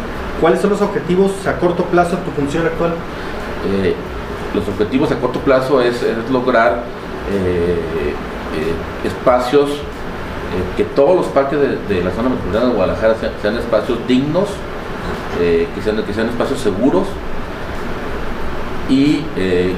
¿Cuáles 0.41 0.61
son 0.61 0.71
los 0.71 0.81
objetivos 0.81 1.47
a 1.47 1.57
corto 1.57 1.85
plazo 1.85 2.17
de 2.17 2.23
tu 2.23 2.31
función 2.31 2.67
actual? 2.67 2.95
los 4.55 4.67
objetivos 4.69 5.11
a 5.11 5.17
corto 5.17 5.41
plazo 5.41 5.83
es, 5.83 6.01
es 6.03 6.31
lograr 6.31 6.85
espacios 9.05 9.83
que 10.77 10.85
todos 10.85 11.17
los 11.17 11.27
parques 11.27 11.59
de, 11.61 12.03
la 12.03 12.11
zona 12.11 12.31
metropolitana 12.31 12.67
de 12.71 12.75
Guadalajara 12.75 13.17
sean, 13.43 13.57
espacios 13.57 13.99
dignos, 14.07 14.49
eh, 15.41 15.67
que, 15.75 15.83
sean, 15.83 16.03
que 16.03 16.15
sean 16.15 16.29
espacios 16.29 16.61
seguros 16.61 17.07
y 18.89 19.25
eh, 19.37 19.75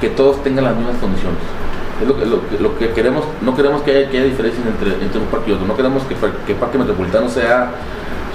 que 0.00 0.08
todos 0.10 0.42
tengan 0.42 0.64
las 0.64 0.76
mismas 0.76 0.96
condiciones. 0.96 1.38
Es 2.00 2.06
lo 2.06 2.16
que, 2.18 2.26
lo, 2.60 2.78
que 2.78 2.90
queremos, 2.90 3.24
no 3.40 3.56
queremos 3.56 3.82
que 3.82 3.90
haya, 3.90 4.10
que 4.10 4.18
haya 4.18 4.26
diferencias 4.26 4.66
entre, 4.66 5.02
entre, 5.02 5.18
un 5.18 5.26
parque 5.26 5.50
y 5.50 5.54
otro, 5.54 5.66
no 5.66 5.76
queremos 5.76 6.02
que, 6.04 6.14
que 6.46 6.52
el 6.52 6.58
parque 6.58 6.76
metropolitano 6.76 7.28
sea, 7.28 7.70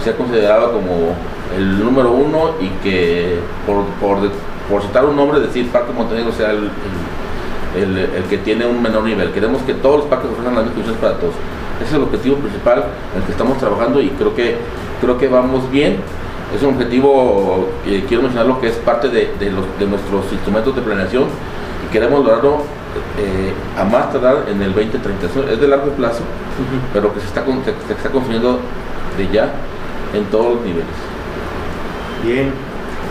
sea 0.04 0.18
considerado 0.18 0.72
como 0.74 1.16
el 1.56 1.84
número 1.84 2.12
uno 2.12 2.56
y 2.60 2.70
que 2.84 3.40
por, 3.68 3.86
por, 4.00 4.18
por 4.70 4.82
citar 4.82 5.06
un 5.06 5.16
nombre, 5.16 5.40
decir 5.40 5.70
Parque 5.70 5.92
Montenegro 5.92 6.32
sea 6.32 6.52
el 6.52 6.58
el, 6.58 6.70
que 8.30 8.38
tiene 8.40 8.66
un 8.66 8.82
menor 8.82 9.04
nivel. 9.04 9.32
Queremos 9.32 9.62
que 9.64 9.74
todos 9.74 10.00
los 10.02 10.06
parques 10.08 10.30
ofrezcan 10.30 10.56
las 10.56 10.66
mismas 10.66 10.86
condiciones 10.86 11.02
para 11.02 11.20
todos. 11.20 11.36
Ese 11.78 11.90
es 11.90 11.94
el 11.94 12.04
objetivo 12.04 12.36
principal 12.38 12.84
en 13.14 13.22
el 13.22 13.26
que 13.26 13.32
estamos 13.32 13.58
trabajando 13.58 14.02
y 14.02 14.10
creo 14.10 14.36
que, 14.36 14.58
creo 15.02 15.18
que 15.18 15.28
vamos 15.28 15.70
bien. 15.72 15.98
Es 16.56 16.62
un 16.64 16.76
objetivo, 16.76 17.70
que 17.86 18.04
quiero 18.06 18.24
mencionar 18.24 18.48
lo 18.48 18.60
que 18.60 18.68
es 18.68 18.76
parte 18.76 19.08
de, 19.08 19.32
los, 19.50 19.66
de 19.80 19.88
nuestros 19.88 20.32
instrumentos 20.32 20.76
de 20.76 20.82
planeación 20.82 21.24
y 21.88 21.92
queremos 21.92 22.26
lograrlo 22.26 22.58
eh, 23.18 23.54
a 23.80 23.86
más 23.86 24.12
tardar 24.12 24.46
en 24.50 24.62
el 24.62 24.74
2030. 24.74 25.52
Es 25.52 25.62
de 25.62 25.68
largo 25.68 25.92
plazo, 25.92 26.24
pero 26.94 27.14
que 27.14 27.22
se 27.22 27.28
está, 27.28 27.44
se 27.46 27.94
está 27.94 28.10
construyendo 28.10 28.60
de 29.18 29.28
ya 29.32 29.50
en 30.14 30.26
todos 30.26 30.56
los 30.56 30.66
niveles. 30.66 30.86
Bien. 32.26 32.52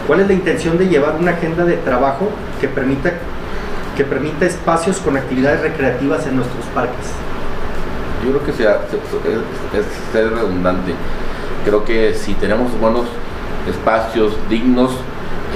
¿Cuál 0.06 0.20
es 0.20 0.28
la 0.28 0.32
intención 0.34 0.76
de 0.76 0.88
llevar 0.88 1.16
una 1.18 1.32
agenda 1.32 1.64
de 1.64 1.76
trabajo 1.76 2.28
que 2.60 2.68
permita 2.68 3.12
que 4.00 4.06
permita 4.06 4.46
espacios 4.46 4.96
con 4.96 5.14
actividades 5.14 5.60
recreativas 5.60 6.26
en 6.26 6.36
nuestros 6.36 6.64
parques. 6.74 7.12
Yo 8.24 8.30
creo 8.30 8.46
que 8.46 8.52
sea, 8.54 8.80
es, 9.74 9.84
ser 10.10 10.30
redundante. 10.30 10.94
Creo 11.66 11.84
que 11.84 12.14
si 12.14 12.32
tenemos 12.32 12.72
buenos 12.80 13.04
espacios 13.68 14.32
dignos, 14.48 14.92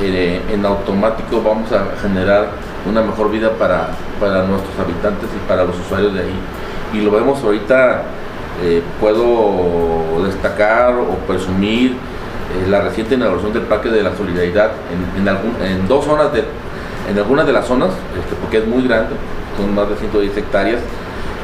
eh, 0.02 0.42
en 0.52 0.66
automático 0.66 1.40
vamos 1.42 1.72
a 1.72 1.96
generar 2.02 2.50
una 2.86 3.00
mejor 3.00 3.30
vida 3.30 3.50
para, 3.52 3.88
para 4.20 4.42
nuestros 4.42 4.78
habitantes 4.78 5.30
y 5.34 5.48
para 5.48 5.64
los 5.64 5.78
usuarios 5.78 6.12
de 6.12 6.20
ahí. 6.20 6.38
Y 6.92 7.00
lo 7.00 7.12
vemos 7.12 7.42
ahorita, 7.42 8.02
eh, 8.62 8.82
puedo 9.00 10.22
destacar 10.22 10.96
o 10.96 11.16
presumir 11.26 11.92
eh, 11.92 12.68
la 12.68 12.82
reciente 12.82 13.14
inauguración 13.14 13.54
del 13.54 13.62
Parque 13.62 13.88
de 13.88 14.02
la 14.02 14.14
Solidaridad 14.14 14.72
en, 14.92 15.26
en, 15.26 15.66
en 15.66 15.88
dos 15.88 16.04
zonas 16.04 16.30
de, 16.30 16.44
en 17.10 17.18
algunas 17.18 17.46
de 17.46 17.52
las 17.52 17.66
zonas, 17.66 17.90
este, 18.18 18.34
porque 18.40 18.58
es 18.58 18.66
muy 18.66 18.82
grande, 18.86 19.14
son 19.56 19.74
más 19.74 19.88
de 19.88 19.96
110 19.96 20.36
hectáreas, 20.36 20.80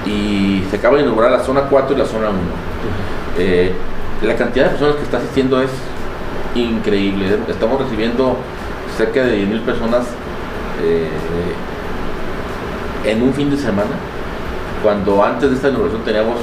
y 0.06 0.64
se 0.70 0.76
acaba 0.76 0.96
de 0.96 1.02
inaugurar 1.02 1.30
la 1.30 1.40
zona 1.40 1.62
4 1.62 1.94
y 1.94 1.98
la 1.98 2.06
zona 2.06 2.30
1. 2.30 2.38
Eh, 3.38 3.72
la 4.22 4.36
cantidad 4.36 4.66
de 4.66 4.70
personas 4.70 4.96
que 4.96 5.02
está 5.02 5.18
asistiendo 5.18 5.60
es 5.60 5.70
increíble. 6.54 7.38
Estamos 7.48 7.80
recibiendo 7.80 8.36
cerca 8.96 9.24
de 9.24 9.46
10.000 9.46 9.60
personas 9.62 10.06
eh, 10.82 11.08
en 13.04 13.22
un 13.22 13.32
fin 13.32 13.50
de 13.50 13.56
semana, 13.56 13.90
cuando 14.82 15.22
antes 15.24 15.50
de 15.50 15.56
esta 15.56 15.68
inauguración 15.68 16.02
teníamos 16.04 16.36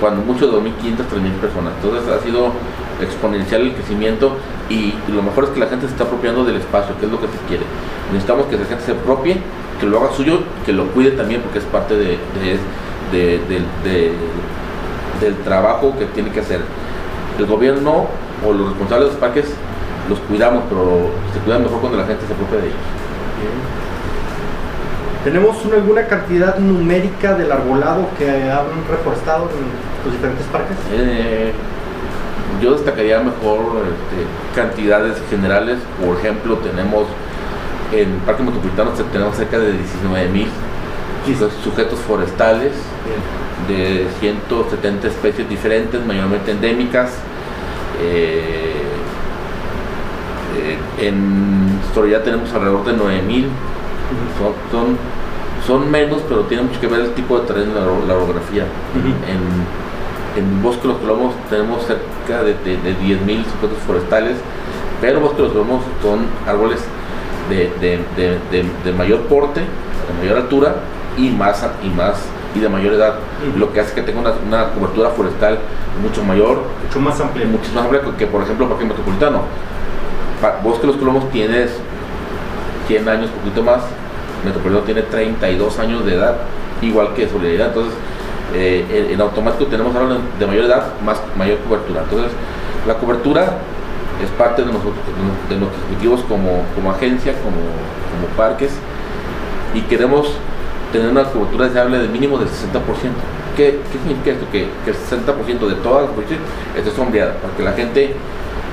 cuando 0.00 0.22
mucho 0.22 0.50
2.500, 0.50 0.62
3.000 0.62 1.32
personas. 1.40 1.72
Entonces 1.82 2.08
ha 2.10 2.20
sido 2.20 2.52
exponencial 3.00 3.62
el 3.62 3.74
crecimiento 3.74 4.36
y 4.68 4.94
lo 5.08 5.22
mejor 5.22 5.44
es 5.44 5.50
que 5.50 5.60
la 5.60 5.66
gente 5.66 5.86
se 5.86 5.92
está 5.92 6.04
apropiando 6.04 6.44
del 6.44 6.56
espacio, 6.56 6.96
que 6.98 7.06
es 7.06 7.12
lo 7.12 7.20
que 7.20 7.26
se 7.26 7.38
quiere. 7.48 7.64
Necesitamos 8.12 8.46
que 8.46 8.56
la 8.56 8.64
gente 8.64 8.84
se 8.84 8.92
apropie, 8.92 9.36
que 9.78 9.86
lo 9.86 9.98
haga 9.98 10.12
suyo, 10.12 10.40
que 10.66 10.72
lo 10.72 10.86
cuide 10.88 11.12
también 11.12 11.42
porque 11.42 11.58
es 11.58 11.64
parte 11.64 11.94
de, 11.96 12.18
del 15.20 15.36
trabajo 15.44 15.94
que 15.98 16.06
tiene 16.06 16.30
que 16.30 16.40
hacer. 16.40 16.60
El 17.38 17.46
gobierno 17.46 18.06
o 18.46 18.52
los 18.52 18.70
responsables 18.70 19.08
de 19.08 19.12
los 19.12 19.20
parques 19.20 19.46
los 20.08 20.18
cuidamos, 20.20 20.64
pero 20.68 21.10
se 21.32 21.38
cuidan 21.40 21.62
mejor 21.62 21.80
cuando 21.80 21.98
la 21.98 22.04
gente 22.04 22.26
se 22.26 22.32
apropia 22.32 22.58
de 22.58 22.66
ellos. 22.66 22.78
¿Tenemos 25.24 25.56
alguna 25.66 26.06
cantidad 26.06 26.58
numérica 26.58 27.34
del 27.34 27.52
arbolado 27.52 28.08
que 28.18 28.28
han 28.28 28.66
reforestado 28.90 29.50
en 29.50 29.68
los 30.04 30.12
diferentes 30.14 30.46
parques? 30.46 30.76
Eh, 30.92 31.52
yo 32.62 32.72
destacaría 32.72 33.20
mejor 33.20 33.84
este, 33.84 34.58
cantidades 34.58 35.18
generales. 35.28 35.78
Por 36.04 36.16
ejemplo, 36.18 36.56
tenemos 36.56 37.06
en 37.92 38.12
el 38.12 38.20
Parque 38.26 38.42
Metropolitano 38.42 38.90
tenemos 39.12 39.36
cerca 39.36 39.58
de 39.58 39.72
19 39.72 40.28
mil 40.28 40.48
sujetos 41.62 41.98
forestales 42.00 42.72
de 43.68 44.06
170 44.20 45.08
especies 45.08 45.48
diferentes, 45.48 46.04
mayormente 46.04 46.50
endémicas. 46.50 47.10
Eh, 48.02 48.72
eh, 50.56 51.06
en 51.06 51.80
Historia 51.86 52.22
tenemos 52.22 52.52
alrededor 52.52 52.84
de 52.84 52.92
9 52.94 53.22
mil. 53.22 53.48
Son, 54.70 54.96
son, 55.66 55.90
menos, 55.90 56.22
pero 56.28 56.42
tiene 56.42 56.64
mucho 56.64 56.80
que 56.80 56.86
ver 56.86 57.00
el 57.00 57.12
tipo 57.14 57.38
de 57.38 57.46
terreno, 57.46 57.74
la, 58.06 58.14
orografía. 58.14 58.64
en, 58.94 60.40
en 60.42 60.62
Bosque 60.62 60.82
de 60.82 60.88
los 60.88 60.98
Colomos 60.98 61.34
tenemos 61.48 61.84
cerca 61.84 62.42
de, 62.42 62.54
de, 62.54 62.76
de 62.78 62.96
10.000 62.98 63.44
sujetos 63.44 63.78
forestales, 63.86 64.36
pero 65.00 65.20
Bosque 65.20 65.36
de 65.36 65.42
los 65.44 65.52
Colomos 65.52 65.82
son 66.02 66.20
árboles 66.46 66.80
de, 67.50 68.92
mayor 68.96 69.20
porte, 69.22 69.60
de 69.60 70.22
mayor 70.22 70.38
altura 70.38 70.76
y 71.16 71.30
más, 71.30 71.66
y 71.82 71.88
más 71.88 72.24
y 72.54 72.58
de 72.58 72.68
mayor 72.68 72.94
edad, 72.94 73.14
lo 73.56 73.72
que 73.72 73.80
hace 73.80 73.94
que 73.94 74.02
tenga 74.02 74.20
una, 74.20 74.70
cobertura 74.70 75.10
forestal 75.10 75.58
mucho 76.02 76.24
mayor, 76.24 76.62
mucho 76.84 77.00
más 77.00 77.20
amplia, 77.20 77.46
mucho 77.46 77.70
más 77.74 77.84
amplia 77.84 78.02
que, 78.18 78.26
por 78.26 78.42
ejemplo 78.42 78.68
Parque 78.68 78.84
Metropolitano. 78.84 79.42
Bosque 80.64 80.82
de 80.82 80.86
los 80.88 80.96
Colomos 80.96 81.30
tienes 81.30 81.70
100 82.88 83.08
años, 83.08 83.30
poquito 83.30 83.62
más, 83.62 83.82
Metropolitano 84.44 84.84
tiene 84.84 85.02
32 85.02 85.78
años 85.78 86.04
de 86.04 86.14
edad, 86.14 86.36
igual 86.82 87.14
que 87.14 87.28
Solidaridad, 87.28 87.68
entonces 87.68 87.92
eh, 88.54 89.10
en, 89.12 89.20
automático 89.20 89.66
tenemos 89.66 89.94
ahora 89.94 90.16
de 90.38 90.46
mayor 90.46 90.64
edad, 90.64 90.94
más 91.04 91.20
mayor 91.36 91.58
cobertura. 91.58 92.02
Entonces, 92.02 92.32
la 92.86 92.94
cobertura 92.94 93.58
es 94.22 94.30
parte 94.30 94.62
de, 94.62 94.68
nosotros, 94.68 94.96
de 95.48 95.56
nuestros 95.56 95.82
objetivos 95.84 96.20
como, 96.28 96.64
como 96.74 96.90
agencia, 96.90 97.32
como, 97.42 97.56
como 97.56 98.36
parques, 98.36 98.72
y 99.74 99.80
queremos 99.82 100.34
tener 100.92 101.08
una 101.08 101.24
cobertura 101.24 101.66
deseable 101.66 101.98
de 101.98 102.08
mínimo 102.08 102.38
del 102.38 102.48
60%. 102.48 102.52
¿Qué, 103.56 103.80
¿Qué, 103.92 103.98
significa 103.98 104.30
esto? 104.32 104.46
Que, 104.50 104.68
que 104.84 104.90
el 104.90 104.96
60% 104.96 105.68
de 105.68 105.74
todas 105.76 106.08
las 106.08 106.78
esté 106.78 106.90
sombreada, 106.90 107.34
para 107.34 107.54
que 107.54 107.62
la 107.62 107.72
gente 107.72 108.14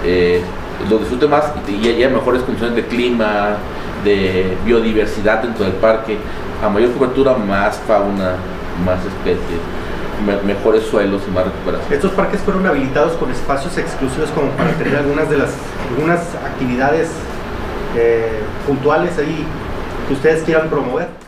eh, 0.06 0.42
lo 0.90 1.00
disfrute 1.00 1.28
más 1.28 1.52
y 1.68 1.88
haya 1.88 2.10
mejores 2.10 2.44
condiciones 2.44 2.76
de 2.76 2.86
clima, 2.86 3.58
de 4.04 4.56
biodiversidad 4.66 5.42
dentro 5.42 5.66
del 5.66 5.74
parque, 5.74 6.18
a 6.64 6.70
mayor 6.70 6.92
cobertura, 6.94 7.36
más 7.36 7.80
fauna, 7.88 8.36
más 8.86 9.00
especies, 9.06 9.60
mejores 10.46 10.84
suelos 10.84 11.22
y 11.28 11.32
más 11.32 11.46
recuperación. 11.46 11.94
Estos 11.94 12.12
parques 12.12 12.42
fueron 12.42 12.66
habilitados 12.66 13.14
con 13.14 13.32
espacios 13.32 13.78
exclusivos 13.78 14.30
como 14.32 14.50
para 14.52 14.72
tener 14.72 14.96
algunas 14.96 15.30
de 15.30 15.38
las 15.38 15.54
algunas 15.90 16.22
actividades 16.46 17.10
eh, 17.96 18.42
puntuales 18.66 19.18
ahí 19.18 19.46
que 20.08 20.14
ustedes 20.14 20.44
quieran 20.44 20.70
promover. 20.70 21.27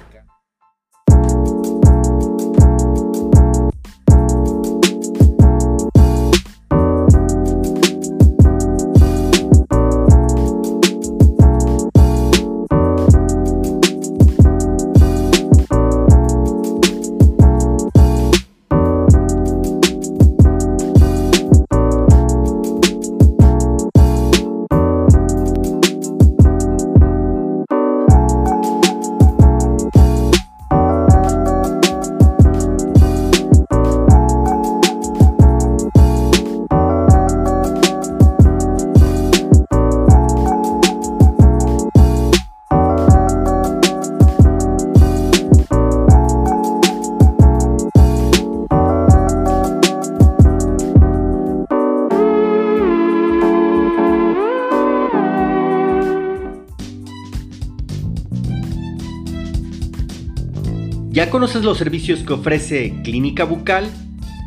¿Ya 61.19 61.29
conoces 61.29 61.65
los 61.65 61.77
servicios 61.77 62.23
que 62.23 62.31
ofrece 62.31 62.93
Clínica 63.03 63.43
Bucal? 63.43 63.91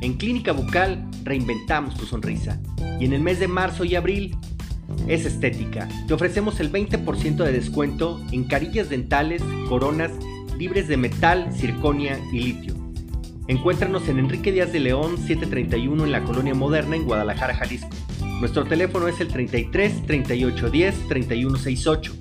En 0.00 0.14
Clínica 0.14 0.52
Bucal 0.52 1.06
reinventamos 1.22 1.94
tu 1.98 2.06
sonrisa. 2.06 2.62
Y 2.98 3.04
en 3.04 3.12
el 3.12 3.20
mes 3.20 3.38
de 3.38 3.46
marzo 3.46 3.84
y 3.84 3.94
abril 3.94 4.34
es 5.06 5.26
estética. 5.26 5.86
Te 6.08 6.14
ofrecemos 6.14 6.60
el 6.60 6.72
20% 6.72 7.44
de 7.44 7.52
descuento 7.52 8.22
en 8.32 8.44
carillas 8.44 8.88
dentales, 8.88 9.42
coronas, 9.68 10.12
libres 10.56 10.88
de 10.88 10.96
metal, 10.96 11.52
circonia 11.54 12.18
y 12.32 12.40
litio. 12.40 12.74
Encuéntranos 13.48 14.08
en 14.08 14.18
Enrique 14.18 14.50
Díaz 14.50 14.72
de 14.72 14.80
León 14.80 15.18
731 15.18 16.04
en 16.04 16.10
la 16.10 16.24
Colonia 16.24 16.54
Moderna 16.54 16.96
en 16.96 17.04
Guadalajara, 17.04 17.54
Jalisco. 17.54 17.94
Nuestro 18.40 18.64
teléfono 18.64 19.08
es 19.08 19.20
el 19.20 19.28
33 19.28 20.06
38 20.06 20.70
10 20.70 21.08
31 21.08 21.54
68. 21.58 22.14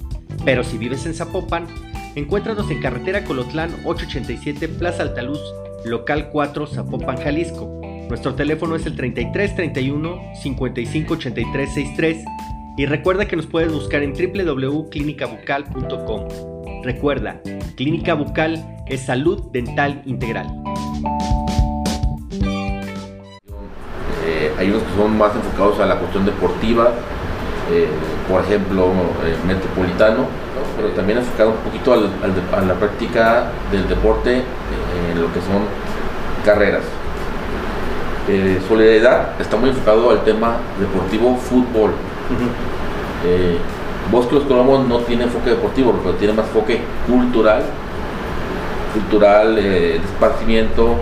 Pero 0.44 0.66
si 0.66 0.78
vives 0.78 1.06
en 1.06 1.14
Zapopan, 1.14 1.68
Encuéntranos 2.16 2.70
en 2.70 2.82
carretera 2.82 3.24
Colotlán 3.24 3.74
887 3.86 4.68
Plaza 4.68 5.04
Altaluz, 5.04 5.40
local 5.86 6.28
4 6.30 6.68
Zapopan, 6.68 7.16
Jalisco. 7.18 7.80
Nuestro 8.10 8.36
teléfono 8.36 8.76
es 8.76 8.86
el 8.86 8.98
33 8.98 9.56
31 9.56 10.20
55 10.42 11.14
83 11.14 11.74
63 11.74 12.26
y 12.78 12.86
recuerda 12.86 13.30
que 13.30 13.38
nos 13.38 13.48
puedes 13.48 13.72
buscar 13.72 14.04
en 14.04 14.12
www.clinicabucal.com. 14.12 16.28
Recuerda, 16.84 17.42
Clínica 17.78 18.14
Bucal 18.14 18.84
es 18.88 19.00
salud 19.02 19.50
dental 19.52 20.02
integral. 20.06 20.48
Eh, 24.26 24.52
hay 24.58 24.70
unos 24.70 24.84
que 24.84 24.96
son 24.98 25.18
más 25.18 25.34
enfocados 25.34 25.80
a 25.80 25.86
la 25.86 25.98
cuestión 25.98 26.26
deportiva, 26.26 26.92
eh, 27.72 27.88
por 28.30 28.42
ejemplo, 28.42 28.92
eh, 29.26 29.38
Metropolitano, 29.48 30.28
pero 30.76 30.90
también 30.90 31.20
enfocado 31.20 31.52
un 31.52 31.58
poquito 31.58 31.94
a 31.94 32.62
la 32.62 32.74
práctica 32.76 33.52
del 33.72 33.88
deporte 33.88 34.38
eh, 34.38 34.44
en 35.12 35.22
lo 35.22 35.32
que 35.34 35.40
son 35.42 35.64
carreras. 36.46 36.84
Solidaridad 38.68 39.42
está 39.42 39.58
muy 39.58 39.72
enfocado 39.72 40.10
al 40.10 40.24
tema 40.24 40.58
deportivo 40.80 41.36
fútbol. 41.36 41.92
Bosque 44.10 44.36
Los 44.36 44.46
Colomos 44.46 44.88
no 44.88 45.00
tiene 45.00 45.24
enfoque 45.24 45.50
deportivo, 45.50 45.94
pero 46.02 46.16
tiene 46.16 46.34
más 46.34 46.46
enfoque 46.46 46.82
cultural, 47.08 47.64
cultural, 48.94 49.56
de 49.56 49.98
esparcimiento, 49.98 50.96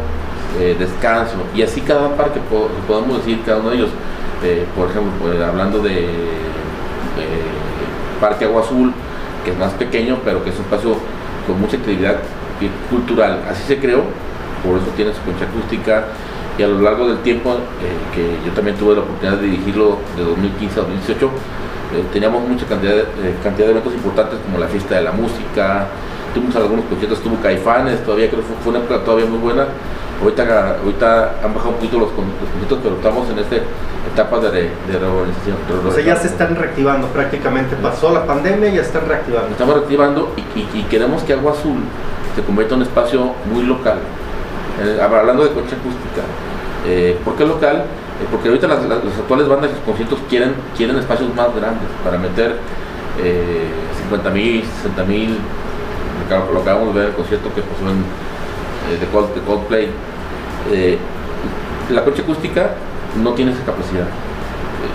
descanso. 0.79 1.35
Y 1.53 1.61
así 1.61 1.81
cada 1.81 2.15
parque, 2.15 2.39
podemos 2.87 3.17
decir, 3.17 3.41
cada 3.45 3.59
uno 3.59 3.69
de 3.69 3.75
ellos. 3.75 3.89
por 4.75 4.89
ejemplo, 4.89 5.11
pues, 5.21 5.39
hablando 5.39 5.79
de 5.79 6.07
Parque 8.19 8.45
Agua 8.45 8.61
Azul, 8.61 8.93
que 9.43 9.51
es 9.51 9.57
más 9.57 9.73
pequeño, 9.73 10.19
pero 10.23 10.43
que 10.43 10.49
es 10.49 10.55
un 10.57 10.63
espacio 10.63 10.95
con 11.47 11.59
mucha 11.59 11.77
actividad 11.77 12.17
cultural. 12.89 13.41
Así 13.49 13.63
se 13.63 13.79
creó, 13.79 14.03
por 14.63 14.77
eso 14.77 14.87
tiene 14.95 15.13
su 15.13 15.21
concha 15.21 15.45
acústica 15.45 16.05
y 16.57 16.63
a 16.63 16.67
lo 16.67 16.81
largo 16.81 17.07
del 17.07 17.19
tiempo, 17.19 17.53
eh, 17.53 17.57
que 18.13 18.45
yo 18.45 18.53
también 18.53 18.75
tuve 18.75 18.95
la 18.95 19.01
oportunidad 19.01 19.37
de 19.37 19.47
dirigirlo 19.47 19.97
de 20.17 20.23
2015 20.23 20.79
a 20.79 20.83
2018, 20.83 21.25
eh, 21.25 22.03
teníamos 22.11 22.47
mucha 22.47 22.65
eh, 22.65 23.35
cantidad 23.41 23.65
de 23.65 23.71
eventos 23.71 23.93
importantes 23.93 24.39
como 24.43 24.59
la 24.59 24.67
fiesta 24.67 24.95
de 24.95 25.03
la 25.03 25.13
música, 25.13 25.87
tuvimos 26.33 26.55
algunos 26.55 26.85
conciertos, 26.85 27.19
tuvo 27.21 27.35
Caifanes, 27.41 28.03
todavía 28.03 28.29
creo 28.29 28.41
que 28.41 28.47
fue 28.63 28.71
una 28.71 28.79
época 28.79 29.03
todavía 29.03 29.25
muy 29.25 29.39
buena, 29.39 29.67
Ahorita, 30.21 30.75
ahorita 30.83 31.35
han 31.41 31.53
bajado 31.53 31.69
un 31.69 31.75
poquito 31.75 31.97
los, 31.97 32.09
los 32.11 32.79
pero 32.83 32.95
estamos 32.95 33.29
en 33.29 33.39
esta 33.39 33.55
etapa 33.55 34.39
de, 34.39 34.63
de 34.63 34.99
reorganización. 34.99 35.55
o 35.87 35.91
sea, 35.91 36.03
ya 36.03 36.15
se 36.17 36.27
están 36.27 36.55
reactivando 36.55 37.07
prácticamente. 37.07 37.77
Pasó 37.77 38.11
la 38.11 38.25
pandemia 38.25 38.69
y 38.69 38.75
ya 38.75 38.81
están 38.81 39.07
reactivando. 39.07 39.51
Estamos 39.51 39.75
reactivando 39.75 40.33
y, 40.55 40.83
queremos 40.83 41.23
que 41.23 41.33
Agua 41.33 41.53
Azul 41.53 41.79
se 42.35 42.41
convierta 42.41 42.75
en 42.75 42.81
un 42.81 42.87
espacio 42.87 43.33
muy 43.53 43.63
local. 43.63 43.99
Eh, 44.81 44.99
hablando 45.01 45.43
de 45.43 45.51
coche 45.51 45.75
acústica. 45.79 46.23
Eh, 46.85 47.17
¿Por 47.23 47.35
qué 47.35 47.45
local? 47.45 47.77
Eh, 47.77 48.27
porque 48.29 48.49
ahorita 48.49 48.67
las, 48.67 48.79
actuales 48.79 49.47
bandas 49.47 49.71
y 49.71 49.85
conciertos 49.85 50.19
quieren, 50.29 50.53
quieren 50.75 50.97
espacios 50.97 51.33
más 51.33 51.55
grandes 51.55 51.87
para 52.03 52.17
meter 52.17 52.55
50 54.03 54.29
mil, 54.31 54.63
60 54.83 55.03
mil. 55.05 55.37
Lo 56.53 56.61
acabamos 56.61 56.93
de 56.93 56.99
ver 56.99 57.09
el 57.09 57.15
concierto 57.15 57.53
que 57.53 57.61
pasó 57.61 57.89
en 57.89 58.03
eh, 58.89 58.97
de, 58.99 59.41
Coldplay, 59.41 59.89
eh, 60.71 60.97
la 61.91 62.03
coche 62.03 62.21
acústica 62.21 62.71
no 63.21 63.33
tiene 63.33 63.51
esa 63.51 63.63
capacidad. 63.63 64.07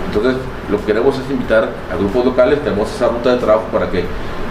Entonces, 0.07 0.35
lo 0.69 0.77
que 0.79 0.85
queremos 0.85 1.17
es 1.17 1.29
invitar 1.29 1.69
a 1.91 1.95
grupos 1.95 2.25
locales, 2.25 2.61
tenemos 2.63 2.93
esa 2.93 3.07
ruta 3.07 3.33
de 3.33 3.37
trabajo 3.37 3.65
para 3.71 3.89
que 3.89 4.03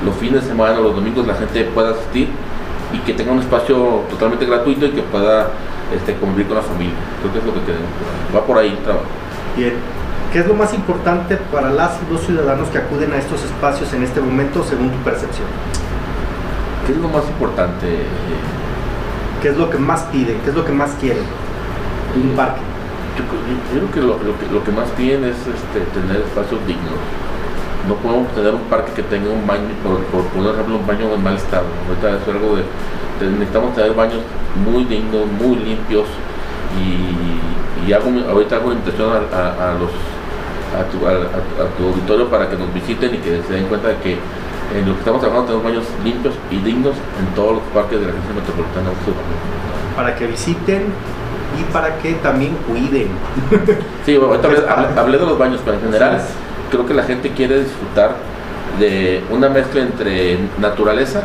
los 0.04 0.14
fines 0.16 0.42
de 0.42 0.48
semana 0.48 0.78
los 0.80 0.94
domingos 0.94 1.26
la 1.26 1.34
gente 1.34 1.64
pueda 1.64 1.90
asistir 1.90 2.28
y 2.92 2.98
que 2.98 3.14
tenga 3.14 3.32
un 3.32 3.40
espacio 3.40 4.02
totalmente 4.10 4.46
gratuito 4.46 4.86
y 4.86 4.90
que 4.90 5.02
pueda 5.02 5.48
este, 5.94 6.14
convivir 6.16 6.46
con 6.46 6.56
la 6.56 6.62
familia. 6.62 6.94
Creo 7.20 7.32
que 7.32 7.38
es 7.38 7.44
lo 7.44 7.54
que 7.54 7.60
queremos. 7.60 7.88
Va 8.34 8.44
por 8.44 8.58
ahí 8.58 8.68
el 8.68 8.78
trabajo. 8.78 9.06
Bien. 9.56 9.74
¿Qué 10.32 10.40
es 10.40 10.48
lo 10.48 10.54
más 10.54 10.74
importante 10.74 11.36
para 11.52 11.70
las 11.70 11.92
y 12.02 12.12
los 12.12 12.22
ciudadanos 12.22 12.68
que 12.68 12.78
acuden 12.78 13.12
a 13.12 13.18
estos 13.18 13.44
espacios 13.44 13.92
en 13.92 14.02
este 14.02 14.20
momento 14.20 14.64
según 14.64 14.90
tu 14.90 14.98
percepción? 14.98 15.46
¿Qué 16.86 16.92
es 16.92 16.98
lo 16.98 17.08
más 17.08 17.26
importante? 17.28 17.86
¿Qué 19.40 19.48
es 19.48 19.56
lo 19.56 19.70
que 19.70 19.78
más 19.78 20.02
piden? 20.12 20.38
¿Qué 20.44 20.50
es 20.50 20.56
lo 20.56 20.64
que 20.64 20.72
más 20.72 20.90
quieren? 21.00 21.24
Un 22.14 22.36
parque. 22.36 22.60
Yo, 23.16 23.24
creo 23.70 23.90
que 23.90 24.00
lo, 24.00 24.64
que 24.64 24.72
más 24.72 24.90
piden 24.90 25.24
es 25.24 25.36
este, 25.36 25.80
tener 25.98 26.20
espacios 26.20 26.60
dignos. 26.66 27.00
No 27.88 27.94
podemos 27.96 28.28
tener 28.34 28.54
un 28.54 28.62
parque 28.62 28.92
que 28.92 29.02
tenga 29.04 29.30
un 29.30 29.46
baño, 29.46 29.68
por, 29.82 30.24
poner 30.24 30.54
ejemplo, 30.54 30.76
un 30.76 30.86
baño 30.86 31.14
en 31.14 31.22
mal 31.22 31.36
estado. 31.36 31.64
Ahorita 31.88 32.22
es 32.22 32.28
algo 32.28 32.56
de, 32.56 32.64
necesitamos 33.30 33.74
tener 33.74 33.94
baños 33.94 34.20
muy 34.64 34.84
dignos, 34.84 35.26
muy 35.40 35.56
limpios 35.56 36.06
y, 36.76 37.92
hago, 37.92 38.10
ahorita 38.28 38.56
hago 38.56 38.72
invitación 38.72 39.10
a, 39.12 39.74
los 39.78 39.90
a 40.74 40.84
tu, 40.90 41.06
a, 41.06 41.68
tu, 41.76 41.86
auditorio 41.86 42.28
para 42.28 42.48
que 42.48 42.56
nos 42.56 42.72
visiten 42.74 43.14
y 43.14 43.18
que 43.18 43.42
se 43.46 43.54
den 43.54 43.66
cuenta 43.66 43.88
de 43.88 43.96
que 43.98 44.18
en 44.72 44.88
lo 44.88 44.94
que 44.94 45.00
estamos 45.00 45.20
trabajando 45.20 45.52
tenemos 45.52 45.64
baños 45.64 45.84
limpios 46.02 46.34
y 46.50 46.56
dignos 46.56 46.94
en 47.20 47.34
todos 47.34 47.54
los 47.54 47.62
parques 47.74 48.00
de 48.00 48.06
la 48.06 48.12
agencia 48.12 48.34
metropolitana 48.34 48.90
sur. 49.04 49.14
Para 49.96 50.14
que 50.16 50.26
visiten 50.26 50.86
y 51.60 51.72
para 51.72 51.98
que 51.98 52.14
también 52.14 52.56
cuiden. 52.66 53.08
Sí, 54.04 54.16
bueno, 54.16 54.34
ahorita 54.34 55.00
hablé, 55.00 55.18
de 55.18 55.26
los 55.26 55.38
baños, 55.38 55.60
pero 55.64 55.76
en 55.76 55.82
general 55.84 56.20
creo 56.70 56.86
que 56.86 56.94
la 56.94 57.04
gente 57.04 57.30
quiere 57.30 57.60
disfrutar 57.60 58.16
de 58.78 59.22
una 59.30 59.48
mezcla 59.48 59.82
entre 59.82 60.38
naturaleza 60.58 61.22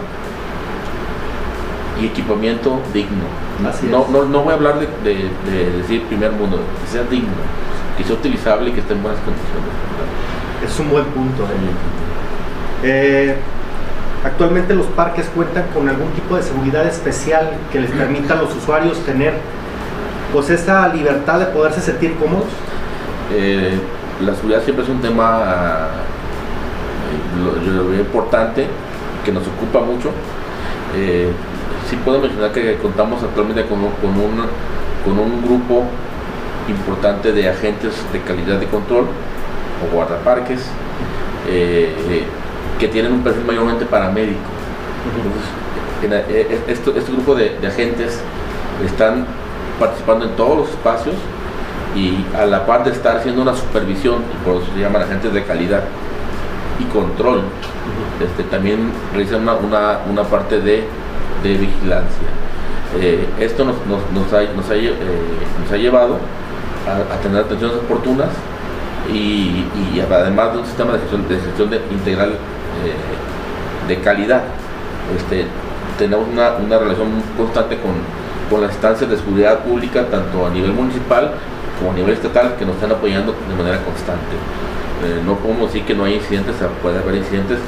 y 1.99 2.06
equipamiento 2.06 2.80
digno. 2.93 3.25
No, 3.89 4.08
no, 4.10 4.25
no, 4.25 4.43
voy 4.43 4.54
a 4.54 4.56
hablar 4.56 4.75
de, 4.80 4.86
de, 5.04 5.78
decir 5.78 6.04
primer 6.04 6.32
mundo, 6.32 6.60
que 6.82 6.91
sea 6.91 7.04
digno, 7.04 7.28
que 7.97 8.04
sea 8.04 8.15
utilizable 8.15 8.69
y 8.69 8.73
que 8.73 8.80
esté 8.80 8.93
en 8.93 9.04
buenas 9.04 9.19
condiciones. 9.21 9.69
Es 10.65 10.80
un 10.80 10.89
buen 10.89 11.06
punto. 11.06 11.43
¿eh? 11.43 12.08
Eh, 12.83 13.35
actualmente 14.23 14.73
los 14.73 14.85
parques 14.87 15.27
cuentan 15.35 15.65
con 15.73 15.87
algún 15.87 16.11
tipo 16.11 16.35
de 16.35 16.43
seguridad 16.43 16.85
especial 16.87 17.51
que 17.71 17.79
les 17.79 17.91
permita 17.91 18.33
a 18.33 18.37
los 18.37 18.55
usuarios 18.55 18.99
tener 19.05 19.33
pues 20.33 20.49
esa 20.49 20.87
libertad 20.89 21.39
de 21.39 21.45
poderse 21.47 21.81
sentir 21.81 22.15
cómodos. 22.15 22.49
Eh, 23.33 23.77
la 24.21 24.33
seguridad 24.35 24.63
siempre 24.63 24.83
es 24.83 24.89
un 24.89 25.01
tema 25.01 25.87
lo, 27.65 27.93
importante 27.93 28.67
que 29.25 29.31
nos 29.31 29.43
ocupa 29.47 29.79
mucho. 29.79 30.11
Eh, 30.95 31.31
sí 31.89 31.97
puedo 32.03 32.19
mencionar 32.19 32.51
que 32.51 32.77
contamos 32.77 33.23
actualmente 33.23 33.65
con, 33.65 33.79
con, 33.79 34.09
un, 34.11 34.45
con 35.05 35.19
un 35.19 35.41
grupo 35.43 35.85
importante 36.67 37.31
de 37.31 37.49
agentes 37.49 37.93
de 38.13 38.21
calidad 38.21 38.59
de 38.59 38.67
control 38.67 39.05
o 39.05 39.95
guardaparques 39.95 40.69
eh, 41.47 42.25
que 42.79 42.87
tienen 42.87 43.11
un 43.11 43.23
perfil 43.23 43.45
mayormente 43.45 43.85
paramédico. 43.85 44.39
Entonces, 46.01 46.25
eh, 46.29 46.61
este, 46.67 46.97
este, 46.97 47.11
grupo 47.11 47.35
de, 47.35 47.57
agentes 47.67 48.21
están 48.85 49.25
participando 49.79 50.25
en 50.25 50.31
todos 50.35 50.57
los 50.57 50.69
espacios 50.69 51.15
y 51.95 52.25
a 52.35 52.45
la 52.45 52.65
par 52.65 52.83
de 52.85 52.91
estar 52.91 53.17
haciendo 53.17 53.41
una 53.41 53.55
supervisión, 53.55 54.23
y 54.33 54.45
por 54.45 54.61
eso 54.61 54.71
se 54.73 54.79
llaman 54.79 55.01
agentes 55.01 55.33
de 55.33 55.43
calidad 55.43 55.83
y 56.79 56.85
control, 56.85 57.41
este, 58.23 58.43
también 58.43 58.91
realizan 59.11 59.41
una, 59.41 59.99
una, 60.09 60.23
parte 60.23 60.61
de, 60.61 60.83
de 61.43 61.57
vigilancia. 61.57 62.29
Eh, 62.99 63.27
esto 63.39 63.65
nos, 63.65 63.75
nos, 63.87 63.99
nos, 64.11 64.31
ha, 64.33 64.41
nos, 64.53 64.69
ha, 64.69 64.75
nos 64.75 65.71
ha 65.71 65.77
llevado 65.77 66.17
a, 66.87 67.21
tener 67.21 67.41
atenciones 67.41 67.77
oportunas 67.77 68.29
y, 69.13 69.65
además 70.09 70.53
de 70.53 70.59
un 70.59 70.65
sistema 70.65 70.93
de 70.93 70.99
gestión, 70.99 71.27
de 71.27 71.39
gestión 71.39 71.69
integral 71.91 72.33
de 73.87 73.99
calidad. 74.01 74.43
Este, 75.15 75.45
tenemos 75.97 76.27
una, 76.29 76.77
relación 76.77 77.09
constante 77.37 77.77
con, 77.77 77.93
con 78.49 78.61
las 78.61 78.71
instancias 78.71 79.09
de 79.09 79.17
seguridad 79.17 79.59
pública, 79.59 80.05
tanto 80.09 80.45
a 80.45 80.49
nivel 80.49 80.71
municipal 80.71 81.31
como 81.77 81.91
a 81.91 81.95
nivel 81.95 82.13
estatal, 82.13 82.55
que 82.57 82.65
nos 82.65 82.75
están 82.75 82.91
apoyando 82.91 83.33
de 83.33 83.55
manera 83.55 83.83
constante. 83.83 84.35
Eh, 85.03 85.21
no 85.25 85.35
podemos 85.35 85.71
decir 85.71 85.85
que 85.85 85.95
no 85.95 86.03
hay 86.05 86.15
incidentes, 86.15 86.55
puede 86.81 86.99
haber 86.99 87.15
incidentes, 87.15 87.59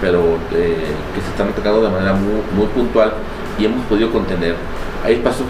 pero 0.00 0.38
eh, 0.52 0.90
que 1.14 1.20
se 1.20 1.28
están 1.30 1.48
atacando 1.48 1.82
de 1.82 1.88
manera 1.88 2.14
muy, 2.14 2.66
puntual 2.66 3.12
y 3.58 3.64
hemos 3.64 3.84
podido 3.86 4.10
contener. 4.10 4.56
Hay 5.04 5.14
espacios 5.14 5.46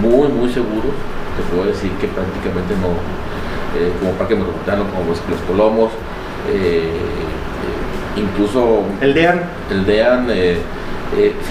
muy, 0.00 0.28
muy 0.28 0.52
seguros 0.52 0.94
te 1.34 1.42
puedo 1.50 1.66
decir 1.66 1.90
que 1.98 2.06
prácticamente 2.08 2.74
no, 2.78 2.94
eh, 3.74 3.92
como 3.98 4.12
Parque 4.12 4.36
Metropolitano, 4.36 4.86
como 4.90 5.10
los, 5.10 5.18
Colomos, 5.46 5.90
eh, 6.48 6.94
eh, 6.94 7.43
incluso... 8.16 8.82
El 9.00 9.14
DEAN. 9.14 9.42
El 9.70 9.86
DEAN, 9.86 10.26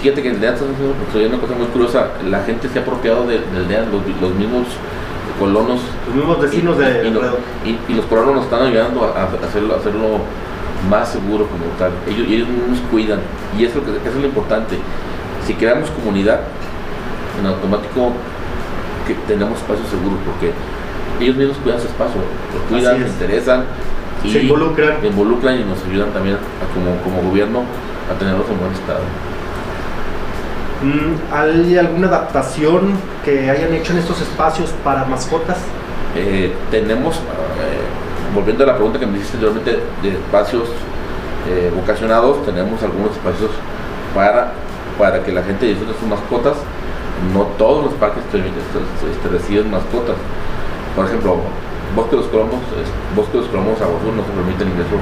fíjate 0.02 0.22
que 0.22 0.30
el 0.30 0.40
DEAN 0.40 0.54
está 0.54 0.66
haciendo 0.66 1.36
una 1.36 1.40
cosa 1.40 1.56
muy 1.56 1.68
curiosa, 1.68 2.08
la 2.30 2.44
gente 2.44 2.68
se 2.70 2.80
ha 2.80 2.82
apropiado 2.82 3.26
del 3.28 3.68
DEAN, 3.68 3.88
los, 3.92 4.34
mismos 4.36 4.68
colonos. 5.40 5.82
Los 6.08 6.16
mismos 6.16 6.42
vecinos 6.42 6.78
de... 6.78 7.12
Y, 7.66 7.94
los 7.94 8.06
colonos 8.06 8.36
nos 8.36 8.44
están 8.46 8.64
ayudando 8.64 9.14
a, 9.16 9.24
hacerlo, 9.46 9.76
hacerlo 9.76 10.20
más 10.90 11.10
seguro 11.10 11.48
como 11.48 11.66
tal. 11.80 11.92
Ellos, 12.08 12.28
ellos 12.28 12.48
nos 12.70 12.80
cuidan 12.92 13.20
y 13.58 13.66
eso, 13.66 13.80
eso 13.80 14.10
es 14.10 14.16
lo 14.16 14.28
importante. 14.28 14.78
Si 15.46 15.54
creamos 15.54 15.90
comunidad, 15.92 16.42
en 17.40 17.48
automático 17.48 18.14
que 19.08 19.16
tenemos 19.28 19.58
espacios 19.58 19.88
seguros 19.90 20.20
porque 20.26 20.52
ellos 21.20 21.36
mismos 21.36 21.58
cuidan 21.58 21.80
su 21.80 21.88
espacio, 21.88 22.22
lo 22.22 22.60
cuidan, 22.70 22.98
se 23.00 23.08
interesan 23.08 23.66
y 24.24 24.32
se 24.32 24.44
involucran. 24.44 25.06
involucran 25.06 25.60
y 25.60 25.64
nos 25.64 25.84
ayudan 25.84 26.12
también 26.12 26.38
como, 26.74 26.96
como 27.04 27.30
gobierno 27.30 27.64
a 28.10 28.18
tenerlos 28.18 28.46
en 28.50 28.60
buen 28.60 28.72
estado. 28.72 29.02
Mm, 30.82 31.34
¿Hay 31.34 31.78
alguna 31.78 32.08
adaptación 32.08 32.94
que 33.24 33.50
hayan 33.50 33.74
hecho 33.74 33.94
en 33.94 34.00
estos 34.00 34.22
espacios 34.22 34.72
para 34.84 35.06
mascotas? 35.06 35.58
Eh, 36.16 36.54
tenemos, 36.70 37.16
eh, 37.16 38.30
volviendo 38.36 38.64
a 38.64 38.68
la 38.68 38.76
pregunta 38.76 39.00
que 39.00 39.06
me 39.06 39.18
hiciste 39.18 39.38
anteriormente 39.38 39.80
de 40.02 40.10
espacios 40.10 40.70
eh, 41.50 41.72
vocacionados, 41.76 42.46
tenemos 42.46 42.82
algunos 42.84 43.12
espacios 43.12 43.52
para, 44.14 44.52
para 44.98 45.24
que 45.24 45.32
la 45.32 45.44
gente 45.44 45.66
disfrute 45.66 45.94
sus 46.00 46.08
mascotas 46.08 46.56
no 47.34 47.44
todos 47.58 47.86
los 47.86 47.94
parques 47.94 48.24
este, 48.26 49.30
reciben 49.30 49.72
mascotas. 49.72 50.16
Por 50.96 51.06
ejemplo, 51.06 51.38
Bosque 51.96 52.16
de 52.16 52.22
los 52.22 52.32
Colomos, 52.32 52.60
Bosque 53.16 53.38
de 53.38 53.44
a 53.44 53.50
no 53.50 53.76
se 53.76 54.32
permite 54.32 54.64
el 54.64 54.70
ingreso. 54.70 54.96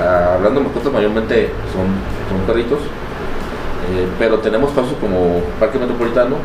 Ah, 0.00 0.34
hablando 0.34 0.60
de 0.60 0.66
mascotas, 0.66 0.92
mayormente 0.92 1.50
son, 1.72 1.86
son 2.28 2.46
perritos, 2.46 2.78
eh, 2.78 4.06
pero 4.18 4.38
tenemos 4.38 4.70
pasos 4.70 4.94
como 5.00 5.40
Parque 5.58 5.78
Metropolitano, 5.78 6.36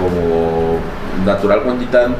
como 0.00 0.78
Natural 1.24 1.60
Guantitán 1.60 2.16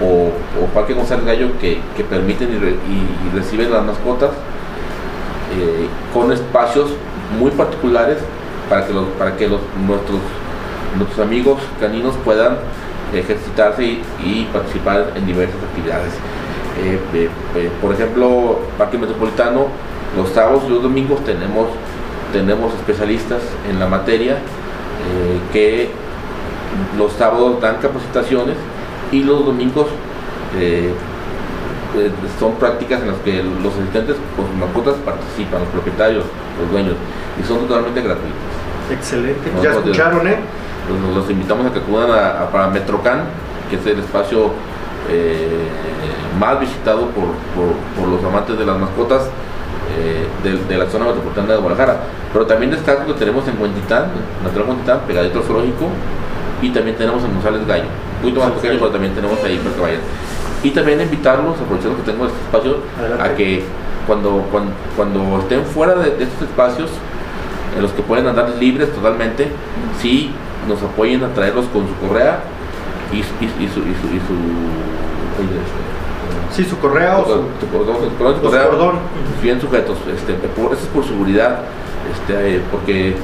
o, 0.00 0.30
Parque 0.74 0.94
González 0.94 1.24
Gallo 1.24 1.58
que, 1.58 1.80
permiten 2.08 2.50
y, 2.50 3.36
reciben 3.36 3.72
las 3.72 3.84
mascotas 3.84 4.30
eh, 5.58 5.88
con 6.12 6.32
espacios 6.32 6.90
muy 7.38 7.50
particulares 7.50 8.18
para 8.68 8.86
que, 8.86 8.92
los, 8.92 9.04
para 9.18 9.36
que 9.36 9.48
los, 9.48 9.60
nuestros 9.86 10.20
nuestros 10.96 11.26
amigos 11.26 11.60
caninos 11.80 12.14
puedan 12.24 12.56
ejercitarse 13.12 13.84
y, 13.84 14.48
participar 14.52 15.12
en 15.14 15.26
diversas 15.26 15.56
actividades. 15.62 16.12
Eh, 16.82 16.98
eh, 17.14 17.28
eh, 17.56 17.70
por 17.80 17.92
ejemplo, 17.94 18.60
Parque 18.76 18.98
Metropolitano, 18.98 19.68
los 20.16 20.28
sábados 20.30 20.64
y 20.66 20.70
los 20.70 20.82
domingos 20.82 21.24
tenemos, 21.24 21.68
tenemos 22.32 22.74
especialistas 22.74 23.40
en 23.68 23.78
la 23.78 23.86
materia 23.86 24.38
que 25.52 25.88
los 26.98 27.12
sábados 27.12 27.60
dan 27.60 27.76
capacitaciones 27.76 28.56
y 29.12 29.22
los 29.22 29.44
domingos 29.44 29.86
son 32.40 32.54
prácticas 32.56 33.02
en 33.02 33.08
las 33.08 33.18
que 33.18 33.42
los 33.42 33.72
asistentes 33.74 34.16
con 34.34 34.46
sus 34.46 34.56
mascotas 34.56 34.94
participan, 35.04 35.60
los 35.60 35.68
propietarios, 35.68 36.24
los 36.60 36.70
dueños, 36.70 36.94
y 37.40 37.46
son 37.46 37.60
totalmente 37.66 38.02
gratuitos. 38.02 38.36
Excelente, 38.90 39.50
ya 39.62 39.70
escucharon, 39.70 40.26
¿eh? 40.26 40.36
Los, 41.14 41.30
invitamos 41.30 41.66
a 41.66 41.72
que 41.72 41.80
acudan 41.80 42.10
a, 42.10 42.48
para 42.50 42.68
Metrocan, 42.68 43.24
que 43.68 43.76
es 43.76 43.86
el 43.86 44.00
espacio 44.00 44.50
eh, 45.10 45.68
más 46.38 46.60
visitado 46.60 47.08
por, 47.10 47.26
los 48.08 48.24
amantes 48.24 48.58
de 48.58 48.66
las 48.66 48.78
mascotas 48.78 49.28
eh, 49.96 50.26
de, 50.42 50.76
la 50.76 50.86
zona 50.86 51.06
metropolitana 51.06 51.54
de 51.54 51.58
Guadalajara. 51.58 52.00
Pero 52.32 52.46
también 52.46 52.70
destaco 52.70 53.06
que 53.06 53.14
tenemos 53.14 53.46
en 53.48 53.60
Huentitán, 53.60 54.06
Natural 54.44 54.68
Huentitán, 54.68 55.00
pegadito 55.06 55.38
al 55.38 55.44
zoológico, 55.44 55.88
y 56.62 56.70
también 56.70 56.96
tenemos 56.96 57.22
en 57.24 57.34
González 57.34 57.66
Gallo, 57.66 57.84
un 57.84 58.22
poquito 58.22 58.40
más 58.40 58.50
pequeño, 58.52 58.78
pero 58.78 58.90
también 58.90 59.14
tenemos 59.14 59.42
ahí 59.44 59.58
para 59.58 59.74
que 59.74 59.80
vayan. 59.80 60.00
Y 60.62 60.70
también 60.70 61.00
invitarlos, 61.00 61.60
aprovechando 61.60 61.96
que 61.98 62.10
tengo 62.10 62.26
este 62.26 62.38
espacio, 62.40 62.78
a 63.20 63.28
que 63.34 63.64
cuando, 64.06 64.44
cuando, 64.96 65.38
estén 65.40 65.64
fuera 65.64 65.94
de, 65.94 66.10
de, 66.16 66.24
estos 66.24 66.42
espacios, 66.42 66.90
en 67.76 67.82
los 67.82 67.92
que 67.92 68.02
pueden 68.02 68.26
andar 68.26 68.48
libres 68.58 68.92
totalmente, 68.94 69.48
sí 70.00 70.32
nos 70.68 70.82
apoyen 70.82 71.22
a 71.24 71.28
traerlos 71.34 71.66
con 71.66 71.86
su 71.86 71.94
correa 72.06 72.40
y, 73.12 73.22
su, 73.22 73.32
y 73.44 73.48
su, 73.48 73.80
y 73.80 73.94
su, 73.94 74.08
y 74.08 74.20
su 74.20 74.34
Sí, 76.52 76.64
su 76.64 76.78
correa 76.78 77.18
o 77.18 77.24
su, 77.26 77.32
su, 77.60 77.68
cordón, 77.70 78.98
bien 79.42 79.60
sujetos. 79.60 79.98
Este, 80.14 80.32
por, 80.48 80.72
eso 80.72 80.82
es 80.84 80.88
por 80.88 81.04
seguridad, 81.04 81.60
este, 82.12 82.60
porque 82.72 83.10
eh, 83.10 83.14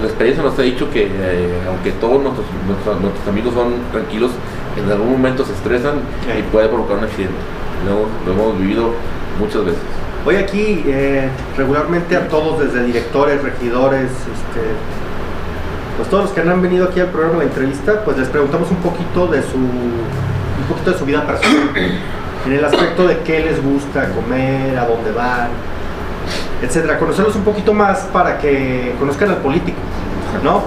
la 0.00 0.06
experiencia 0.06 0.44
nos 0.44 0.58
ha 0.58 0.62
dicho 0.62 0.90
que 0.90 1.08
eh, 1.10 1.60
aunque 1.66 1.92
todos 1.92 2.22
nuestros, 2.22 2.46
nuestros, 2.66 3.28
amigos 3.28 3.54
son 3.54 3.74
tranquilos, 3.90 4.30
en 4.76 4.90
algún 4.90 5.12
momento 5.12 5.44
se 5.44 5.52
estresan 5.54 5.94
y 6.38 6.42
puede 6.52 6.68
provocar 6.68 6.98
un 6.98 7.04
accidente. 7.04 7.34
Lo, 7.84 8.06
lo 8.24 8.40
hemos 8.40 8.58
vivido 8.60 8.90
muchas 9.40 9.64
veces. 9.64 9.82
Hoy 10.26 10.36
aquí 10.36 10.84
eh, 10.86 11.28
regularmente 11.56 12.16
a 12.16 12.28
todos, 12.28 12.60
desde 12.60 12.84
directores, 12.84 13.42
regidores, 13.42 14.10
este, 14.10 14.62
pues 15.96 16.08
todos 16.08 16.24
los 16.24 16.32
que 16.32 16.40
han 16.40 16.60
venido 16.60 16.86
aquí 16.86 17.00
al 17.00 17.08
programa 17.08 17.40
de 17.40 17.46
entrevista, 17.46 18.04
pues 18.04 18.18
les 18.18 18.28
preguntamos 18.28 18.70
un 18.70 18.78
poquito 18.78 19.26
de 19.28 19.42
su, 19.42 19.56
un 19.56 20.64
poquito 20.68 20.92
de 20.92 20.98
su 20.98 21.04
vida 21.04 21.24
personal, 21.26 21.70
en 22.46 22.52
el 22.52 22.64
aspecto 22.64 23.06
de 23.06 23.18
qué 23.20 23.40
les 23.40 23.62
gusta 23.62 24.08
comer, 24.10 24.76
a 24.76 24.86
dónde 24.86 25.12
van, 25.12 25.48
etcétera. 26.62 26.98
Conocerlos 26.98 27.36
un 27.36 27.44
poquito 27.44 27.72
más 27.72 28.00
para 28.12 28.38
que 28.38 28.94
conozcan 28.98 29.30
al 29.30 29.36
político, 29.38 29.78
¿no? 30.42 30.62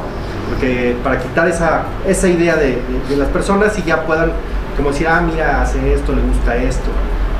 Porque 0.49 0.95
para 1.03 1.19
quitar 1.19 1.47
esa, 1.47 1.83
esa 2.07 2.27
idea 2.29 2.55
de, 2.55 2.81
las 3.17 3.27
personas 3.29 3.77
y 3.77 3.83
ya 3.83 4.03
puedan, 4.03 4.31
como 4.77 4.91
decir, 4.91 5.07
ah, 5.07 5.21
mira, 5.21 5.61
hace 5.61 5.93
esto, 5.93 6.13
le 6.13 6.21
gusta 6.21 6.55
esto, 6.55 6.89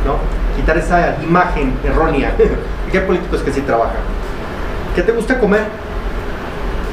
¿no? 0.06 0.18
Quitar 0.58 0.78
esa 0.78 1.16
imagen 1.24 1.74
errónea. 1.86 2.36
¿Qué 2.92 3.00
políticos 3.00 3.42
que 3.44 3.52
sí 3.52 3.62
trabajan? 3.62 4.02
¿Qué 4.94 5.04
te 5.04 5.12
gusta 5.14 5.40
comer? 5.40 5.62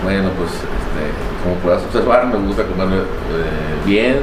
Bueno, 0.05 0.31
pues 0.37 0.51
este, 0.95 1.43
como 1.43 1.57
puedas 1.57 1.83
observar, 1.83 2.27
me 2.27 2.37
gusta 2.37 2.65
comer 2.65 2.99
eh, 2.99 3.87
bien. 3.87 4.17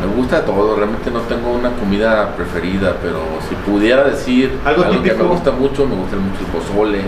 Me 0.00 0.06
gusta 0.16 0.42
todo, 0.46 0.76
realmente 0.76 1.10
no 1.10 1.20
tengo 1.20 1.52
una 1.52 1.72
comida 1.72 2.34
preferida, 2.34 2.96
pero 3.02 3.20
si 3.46 3.54
pudiera 3.70 4.04
decir 4.04 4.58
algo, 4.64 4.82
que 5.02 5.12
me 5.12 5.24
gusta 5.24 5.50
mucho, 5.50 5.86
me 5.86 5.94
gusta 5.94 6.16
mucho 6.16 6.40
el 6.40 6.46
pozole, 6.46 7.02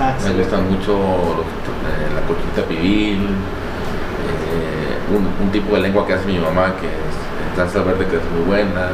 Ah, 0.00 0.16
me 0.24 0.34
gusta 0.34 0.56
mucho 0.56 0.94
eh, 0.96 2.08
la 2.14 2.22
coquita 2.26 2.66
pibil, 2.66 3.20
eh, 4.26 5.42
un, 5.42 5.50
tipo 5.50 5.74
de 5.74 5.82
lengua 5.82 6.06
que 6.06 6.14
hace 6.14 6.26
mi 6.26 6.38
mamá 6.38 6.74
que 6.80 6.86
es 6.86 7.56
salsa 7.56 7.82
verde 7.82 8.06
que 8.06 8.16
es 8.16 8.22
muy 8.34 8.46
buena. 8.46 8.88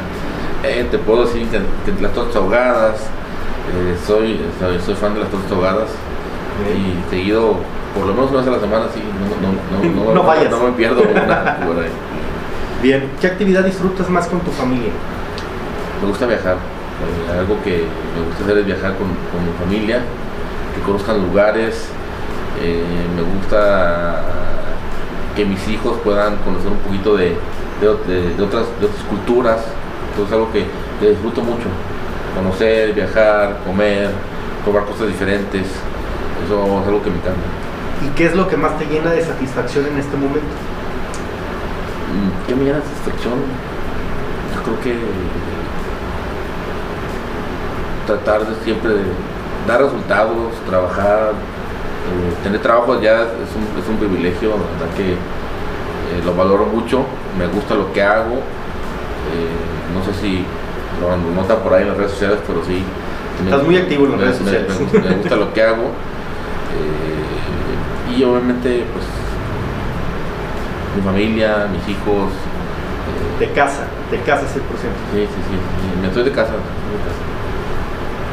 Eh, 0.63 0.87
te 0.91 0.97
puedo 0.97 1.25
decir 1.25 1.47
que, 1.47 1.59
las 2.01 2.13
tortas 2.13 2.35
ahogadas, 2.35 2.99
soy, 4.05 4.39
soy, 4.85 4.95
fan 4.95 5.13
de 5.13 5.21
las 5.21 5.29
tortas 5.29 5.51
ahogadas 5.51 5.89
y 6.75 7.09
seguido, 7.09 7.55
por 7.95 8.05
lo 8.05 8.13
menos 8.13 8.29
una 8.31 8.39
vez 8.39 8.47
a 8.47 8.51
la 8.51 8.59
semana, 8.59 8.85
sí, 8.93 9.01
no, 9.01 10.13
no, 10.13 10.23
no, 10.49 10.63
me 10.65 10.71
pierdo 10.73 11.01
una 11.01 11.57
Bien, 12.81 13.09
¿qué 13.19 13.27
actividad 13.27 13.63
disfrutas 13.63 14.09
más 14.09 14.27
con 14.27 14.39
tu 14.39 14.51
familia? 14.51 14.91
Me 16.01 16.07
gusta 16.07 16.25
viajar. 16.25 16.55
algo 17.37 17.61
que 17.61 17.83
me 18.15 18.25
gusta 18.25 18.43
hacer 18.43 18.57
es 18.59 18.65
viajar 18.65 18.95
con, 18.95 19.07
con 19.07 19.45
mi 19.45 19.51
familia 19.59 20.01
que 20.73 20.81
conozcan 20.81 21.21
lugares. 21.21 21.89
Eh, 22.61 22.83
me 23.15 23.21
gusta 23.21 24.21
que 25.35 25.45
mis 25.45 25.67
hijos 25.67 25.97
puedan 26.03 26.37
conocer 26.37 26.71
un 26.71 26.79
poquito 26.79 27.15
de, 27.15 27.35
de, 27.81 27.87
otras, 27.87 28.65
de 28.79 28.85
otras 28.85 29.03
culturas. 29.09 29.59
Entonces 30.09 30.27
es 30.27 30.33
algo 30.33 30.51
que, 30.51 30.65
disfruto 31.05 31.41
mucho. 31.41 31.67
Conocer, 32.35 32.93
viajar, 32.93 33.59
comer, 33.65 34.09
probar 34.63 34.85
cosas 34.85 35.07
diferentes. 35.07 35.67
Eso 36.45 36.81
es 36.81 36.87
algo 36.87 37.03
que 37.03 37.09
me 37.09 37.17
encanta. 37.17 37.68
¿Y 38.05 38.09
qué 38.15 38.25
es 38.25 38.35
lo 38.35 38.47
que 38.47 38.55
más 38.55 38.77
te 38.77 38.85
llena 38.85 39.11
de 39.11 39.23
satisfacción 39.23 39.85
en 39.87 39.97
este 39.97 40.15
momento? 40.15 40.39
Mm, 42.09 42.47
¿Qué 42.47 42.55
me 42.55 42.63
llena 42.63 42.77
de 42.77 42.83
satisfacción? 42.83 43.33
Yo 44.55 44.63
creo 44.63 44.79
que 44.81 44.95
tratar 48.05 48.45
de 48.45 48.63
siempre 48.63 48.93
de 48.93 49.03
dar 49.67 49.83
resultados, 49.83 50.53
trabajar, 50.67 51.31
eh, 51.31 52.33
tener 52.43 52.61
trabajo 52.61 52.99
ya 52.99 53.21
es 53.21 53.51
un, 53.55 53.79
es 53.79 53.87
un 53.87 53.97
privilegio, 53.97 54.49
la 54.49 54.55
verdad 54.55 54.95
que 54.97 55.11
eh, 55.11 56.23
lo 56.25 56.33
valoro 56.33 56.65
mucho, 56.65 57.03
me 57.37 57.45
gusta 57.47 57.75
lo 57.75 57.93
que 57.93 58.01
hago, 58.01 58.35
eh, 58.35 59.93
no 59.93 60.03
sé 60.03 60.19
si 60.19 60.45
lo 60.99 61.15
nota 61.35 61.57
por 61.57 61.73
ahí 61.73 61.83
en 61.83 61.89
las 61.89 61.97
redes 61.97 62.11
sociales, 62.11 62.39
pero 62.47 62.63
sí. 62.65 62.83
Estás 63.43 63.63
muy 63.63 63.77
activo 63.77 64.05
en 64.05 64.11
las 64.11 64.21
redes 64.21 64.37
sociales. 64.37 64.79
Me, 64.91 65.15
gusta 65.15 65.35
lo 65.35 65.53
que 65.53 65.61
hago 65.61 65.91
y 68.15 68.23
obviamente 68.23 68.85
pues 68.93 69.05
mi 70.95 71.01
familia, 71.01 71.67
mis 71.71 71.87
hijos. 71.95 72.31
de 73.39 73.49
casa, 73.51 73.83
de 74.11 74.17
casa 74.21 74.41
100%. 74.41 74.45
Sí, 74.47 75.21
sí, 75.21 75.27
sí, 75.27 76.01
me 76.01 76.07
estoy 76.07 76.23
de 76.23 76.31
casa. 76.31 76.53
Estoy 76.53 76.97
de 76.97 77.03
casa. 77.03 77.29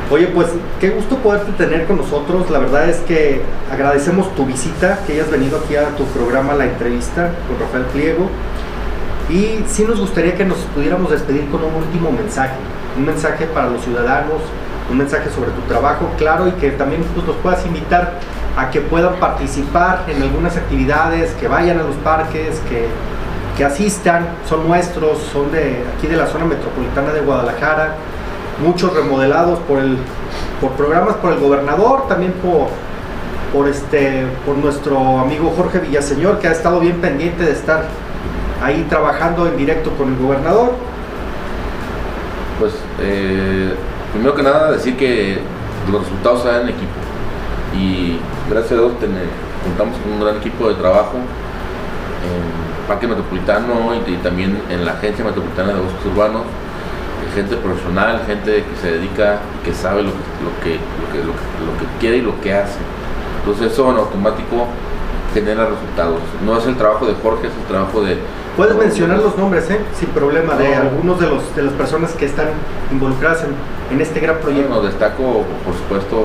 Oye, 0.09 0.29
pues 0.29 0.49
qué 0.81 0.91
gusto 0.91 1.17
poderte 1.17 1.51
tener 1.53 1.87
con 1.87 1.97
nosotros. 1.97 2.49
La 2.51 2.61
verdad 2.61 2.89
es 2.89 2.99
que 2.99 3.43
agradecemos 3.73 4.33
tu 4.37 4.47
visita, 4.47 5.01
que 5.05 5.15
hayas 5.15 5.31
venido 5.31 5.59
aquí 5.59 5.75
a 5.75 5.89
tu 5.97 6.05
programa 6.05 6.55
La 6.55 6.65
Entrevista 6.65 7.33
con 7.49 7.59
Rafael 7.59 7.85
Pliego. 7.87 8.31
Y 9.29 9.65
sí 9.67 9.85
nos 9.85 9.99
gustaría 9.99 10.37
que 10.37 10.45
nos 10.45 10.59
pudiéramos 10.75 11.11
despedir 11.11 11.49
con 11.51 11.65
un 11.65 11.75
último 11.75 12.13
mensaje, 12.13 12.55
un 12.97 13.07
mensaje 13.07 13.47
para 13.47 13.69
los 13.69 13.83
ciudadanos, 13.83 14.41
un 14.91 14.99
mensaje 14.99 15.31
sobre 15.31 15.51
tu 15.51 15.61
trabajo, 15.63 16.11
claro, 16.19 16.49
y 16.49 16.53
que 16.53 16.71
también 16.71 17.03
pues, 17.15 17.27
nos 17.27 17.37
puedas 17.37 17.65
invitar 17.67 18.15
a 18.57 18.71
que 18.71 18.81
puedan 18.81 19.17
participar 19.17 20.05
en 20.09 20.23
algunas 20.23 20.57
actividades, 20.57 21.33
que 21.33 21.49
vayan 21.49 21.79
a 21.79 21.83
los 21.83 21.97
parques, 21.97 22.61
que, 22.69 22.87
que 23.57 23.65
asistan, 23.65 24.27
son 24.49 24.67
nuestros, 24.67 25.19
son 25.33 25.51
de 25.53 25.85
aquí 25.97 26.07
de 26.07 26.17
la 26.17 26.27
zona 26.27 26.45
metropolitana 26.45 27.13
de 27.13 27.21
Guadalajara 27.21 27.97
muchos 28.65 28.95
remodelados 28.95 29.59
por 29.61 29.79
el 29.79 29.99
por 30.61 30.73
programas 30.73 31.17
por 31.17 31.33
el 31.33 31.41
gobernador, 31.41 32.09
también 32.09 32.33
por 32.33 32.69
por 33.53 33.69
este 33.69 34.27
por 34.45 34.57
nuestro 34.57 35.19
amigo 35.19 35.53
Jorge 35.57 35.79
Villaseñor 35.79 36.39
que 36.39 36.49
ha 36.49 36.53
estado 36.53 36.81
bien 36.81 37.01
pendiente 37.01 37.45
de 37.45 37.53
estar 37.53 37.85
ahí 38.63 38.87
trabajando 38.89 39.47
en 39.47 39.57
directo 39.57 39.91
con 39.93 40.09
el 40.09 40.19
gobernador. 40.19 40.73
Pues 42.59 42.73
eh, 43.01 43.75
primero 44.17 44.35
que 44.35 44.43
nada 44.43 44.73
decir 44.73 44.97
que 44.97 45.39
los 45.93 46.01
resultados 46.01 46.43
se 46.43 46.49
dan 46.49 46.63
en 46.63 46.69
equipo 46.71 46.97
y 47.77 48.19
gracias 48.49 48.73
a 48.73 48.75
Dios 48.77 48.93
contamos 49.63 49.99
con 49.99 50.13
un 50.13 50.21
gran 50.21 50.37
equipo 50.39 50.69
de 50.69 50.75
trabajo 50.77 51.19
en 51.19 52.89
Parque 52.89 53.07
Metropolitano 53.07 53.93
y, 53.95 54.17
también 54.17 54.59
en 54.71 54.87
la 54.87 54.93
Agencia 54.93 55.23
Metropolitana 55.23 55.75
de 55.75 55.81
Bosques 55.81 56.07
Urbanos 56.07 56.43
gente 57.35 57.57
profesional, 57.57 58.23
gente 58.27 58.65
que 58.65 58.77
se 58.81 58.93
dedica 58.93 59.41
y 59.61 59.67
que 59.67 59.75
sabe 59.75 60.03
lo, 60.03 60.11
que, 60.63 60.79
lo, 60.79 61.79
que, 61.79 61.85
quiere 62.01 62.17
y 62.17 62.23
lo 62.23 62.41
que 62.41 62.55
hace. 62.55 62.79
Entonces 63.41 63.73
eso 63.73 63.91
en 63.91 63.99
automático 63.99 64.69
genera 65.37 65.67
resultados. 65.67 66.21
No 66.47 66.57
es 66.57 66.67
el 66.67 66.77
trabajo 66.77 67.07
de 67.07 67.15
Jorge, 67.23 67.49
es 67.49 67.53
el 67.53 67.67
trabajo 67.69 68.01
de... 68.01 68.17
Puedes 68.57 68.75
mencionar 68.75 69.19
los 69.19 69.37
nombres, 69.37 69.69
¿eh? 69.71 69.79
sin 69.95 70.09
problema, 70.09 70.55
de 70.55 70.75
algunos 70.75 71.21
de, 71.21 71.27
los, 71.27 71.55
de 71.55 71.63
las 71.63 71.75
personas 71.75 72.13
que 72.13 72.25
están 72.25 72.49
involucradas 72.91 73.45
en, 73.91 74.01
este 74.01 74.19
gran 74.21 74.39
proyecto. 74.39 74.73
Bueno, 74.73 74.83
destaco, 74.89 75.45
por 75.63 75.75
supuesto, 75.75 76.25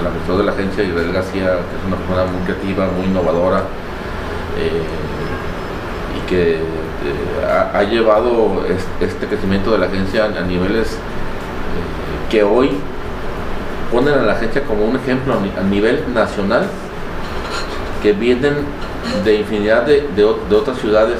el 0.00 0.06
administrador 0.06 0.38
de 0.38 0.44
la 0.46 0.52
agencia, 0.52 0.82
Israel 0.82 1.12
García, 1.12 1.44
que 1.44 1.76
es 1.76 1.84
una 1.86 1.96
persona 1.96 2.24
muy 2.24 2.40
creativa, 2.46 2.88
muy 2.96 3.04
innovadora, 3.04 3.64
eh, 4.56 4.82
y 6.16 6.26
que 6.26 6.54
eh, 6.54 6.60
ha, 7.74 7.82
llevado 7.82 8.64
este 9.00 9.26
crecimiento 9.26 9.72
de 9.72 9.78
la 9.78 9.86
agencia 9.86 10.24
a 10.24 10.40
niveles 10.40 10.92
eh, 10.92 12.30
que 12.30 12.42
hoy 12.44 12.70
ponen 13.92 14.14
a 14.14 14.22
la 14.22 14.32
agencia 14.32 14.62
como 14.64 14.86
un 14.86 14.96
ejemplo 14.96 15.34
a 15.34 15.62
nivel 15.64 16.14
nacional, 16.14 16.64
que 18.02 18.12
vienen 18.12 18.54
de 19.24 19.34
infinidad 19.36 19.86
de, 19.86 20.24
otras 20.24 20.78
ciudades, 20.78 21.18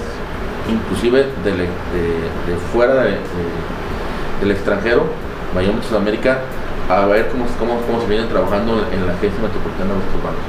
inclusive 0.69 1.27
de, 1.45 2.57
fuera 2.73 3.05
del 4.41 4.51
extranjero, 4.51 5.05
Miami, 5.55 5.81
Sudamérica, 5.87 6.39
a 6.89 7.07
ver 7.07 7.29
cómo, 7.29 7.47
cómo, 7.59 8.01
se 8.01 8.07
vienen 8.09 8.29
trabajando 8.29 8.85
en 8.93 9.07
la 9.07 9.13
agencia 9.13 9.41
metropolitana 9.41 9.91
de 9.91 10.01
los 10.01 10.15
urbanos. 10.19 10.41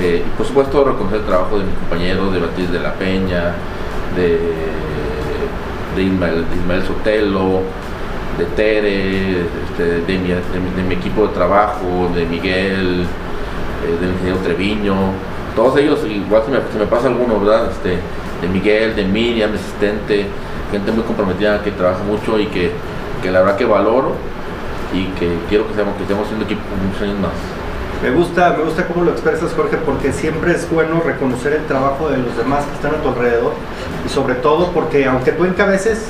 Eh, 0.00 0.24
y 0.26 0.36
por 0.36 0.46
supuesto 0.46 0.84
reconocer 0.84 1.20
el 1.20 1.26
trabajo 1.26 1.58
de 1.58 1.64
mis 1.64 1.74
compañeros, 1.74 2.32
de 2.32 2.40
Batis 2.40 2.70
de 2.70 2.80
la 2.80 2.94
Peña, 2.94 3.54
de, 4.16 4.38
de, 5.96 6.02
Ismael, 6.02 6.82
Sotelo, 6.86 7.62
de 8.38 8.44
Tere, 8.56 9.40
este, 9.40 10.00
de, 10.12 10.82
mi, 10.88 10.94
equipo 10.94 11.26
de 11.26 11.34
trabajo, 11.34 12.10
de 12.14 12.24
Miguel, 12.26 13.02
eh, 13.02 14.00
del 14.00 14.12
ingeniero 14.12 14.38
Treviño, 14.38 14.94
todos 15.54 15.78
ellos, 15.78 16.00
igual 16.04 16.42
se 16.44 16.78
me, 16.78 16.86
pasa 16.86 17.08
alguno, 17.08 17.40
¿verdad? 17.40 17.70
Este, 17.70 17.98
de 18.40 18.48
Miguel, 18.48 18.96
de 18.96 19.04
Miriam, 19.04 19.50
mi 19.50 19.56
asistente, 19.56 20.26
gente 20.70 20.92
muy 20.92 21.04
comprometida 21.04 21.62
que 21.62 21.70
trabaja 21.70 22.02
mucho 22.04 22.38
y 22.38 22.46
que, 22.46 22.72
la 23.30 23.40
verdad 23.40 23.56
que 23.56 23.64
valoro 23.64 24.14
y 24.92 25.06
que 25.18 25.36
quiero 25.48 25.68
que 25.68 25.74
seamos, 25.74 25.96
que 25.96 26.02
estemos 26.02 26.26
siendo 26.26 26.44
equipo 26.44 26.60
muchos 26.86 27.02
años 27.02 27.20
más. 27.20 27.30
Me 28.02 28.10
gusta, 28.10 28.54
me 28.58 28.64
gusta 28.64 28.88
cómo 28.88 29.04
lo 29.04 29.12
expresas, 29.12 29.52
Jorge, 29.54 29.76
porque 29.76 30.12
siempre 30.12 30.52
es 30.52 30.68
bueno 30.68 31.00
reconocer 31.04 31.52
el 31.52 31.64
trabajo 31.66 32.08
de 32.08 32.18
los 32.18 32.36
demás 32.36 32.64
que 32.64 32.74
están 32.74 32.94
a 32.96 33.02
tu 33.02 33.10
alrededor 33.10 33.52
y 34.04 34.08
sobre 34.08 34.34
todo 34.34 34.72
porque 34.72 35.06
aunque 35.06 35.30
tú 35.30 35.44
encabeces, 35.44 36.08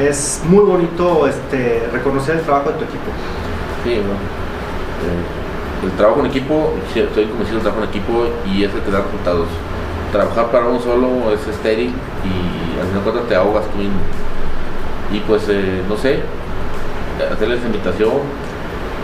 es 0.00 0.40
muy 0.48 0.64
bonito 0.64 1.26
este, 1.26 1.86
reconocer 1.92 2.36
el 2.36 2.42
trabajo 2.42 2.70
de 2.70 2.78
tu 2.78 2.84
equipo. 2.84 3.10
Sí, 3.84 3.90
bueno. 3.90 4.20
Eh, 5.04 5.37
el 5.84 5.90
trabajo 5.92 6.20
en 6.20 6.26
equipo, 6.26 6.74
estoy 6.94 7.26
convencido 7.26 7.60
del 7.60 7.62
trabajo 7.62 7.82
en 7.82 7.88
equipo 7.88 8.26
y 8.46 8.64
es 8.64 8.74
el 8.74 8.80
que 8.80 8.90
da 8.90 9.00
resultados. 9.00 9.48
Trabajar 10.12 10.50
para 10.50 10.66
uno 10.66 10.80
solo 10.80 11.32
es 11.32 11.46
estéril 11.46 11.92
y 12.24 12.80
al 12.80 12.86
final 12.86 13.04
de 13.04 13.10
cuentas 13.10 13.28
te 13.28 13.34
ahogas 13.34 13.64
tú 13.70 13.78
mismo. 13.78 13.98
Y 15.12 15.20
pues, 15.20 15.48
eh, 15.48 15.82
no 15.88 15.96
sé, 15.96 16.20
hacerles 17.32 17.60
invitación, 17.64 18.12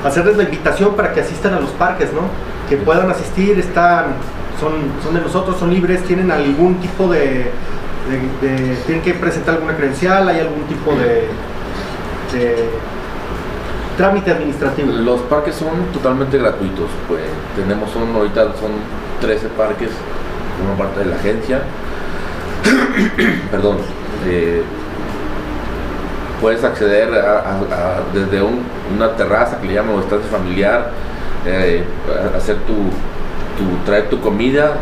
hacerles 0.04 0.36
la 0.36 0.44
invitación 0.44 0.94
para 0.94 1.12
que 1.12 1.20
asistan 1.20 1.54
a 1.54 1.60
los 1.60 1.70
parques, 1.70 2.12
¿no? 2.12 2.22
Que 2.68 2.76
puedan 2.76 3.10
asistir, 3.10 3.58
están, 3.58 4.14
son, 4.60 4.72
son 5.02 5.14
de 5.14 5.20
nosotros, 5.20 5.56
son 5.58 5.70
libres, 5.70 6.02
tienen 6.04 6.30
algún 6.30 6.76
tipo 6.76 7.08
de, 7.08 7.50
tienen 8.86 9.02
que 9.02 9.14
presentar 9.14 9.56
alguna 9.56 9.76
credencial, 9.76 10.28
hay 10.28 10.40
algún 10.40 10.64
tipo 10.64 10.92
de, 10.94 11.28
trámite 13.96 14.30
administrativo. 14.30 14.92
Los 14.92 15.20
parques 15.22 15.54
son 15.54 15.92
totalmente 15.92 16.38
gratuitos, 16.38 16.88
pues 17.08 17.22
tenemos 17.56 17.90
ahorita 17.94 18.44
son 18.58 18.72
13 19.20 19.48
parques, 19.48 19.90
una 20.64 20.76
parte 20.76 21.00
de 21.00 21.06
la 21.06 21.16
agencia, 21.16 21.60
perdón, 23.50 23.78
eh, 24.26 24.62
puedes 26.40 26.62
acceder 26.64 27.08
desde 28.12 28.42
una 28.94 29.16
terraza 29.16 29.60
que 29.60 29.68
le 29.68 29.74
llaman 29.74 29.98
estancia 30.00 30.30
familiar, 30.30 30.90
eh, 31.46 31.84
hacer 32.36 32.56
tu, 32.66 32.74
traer 33.84 34.08
tu 34.08 34.20
comida, 34.20 34.76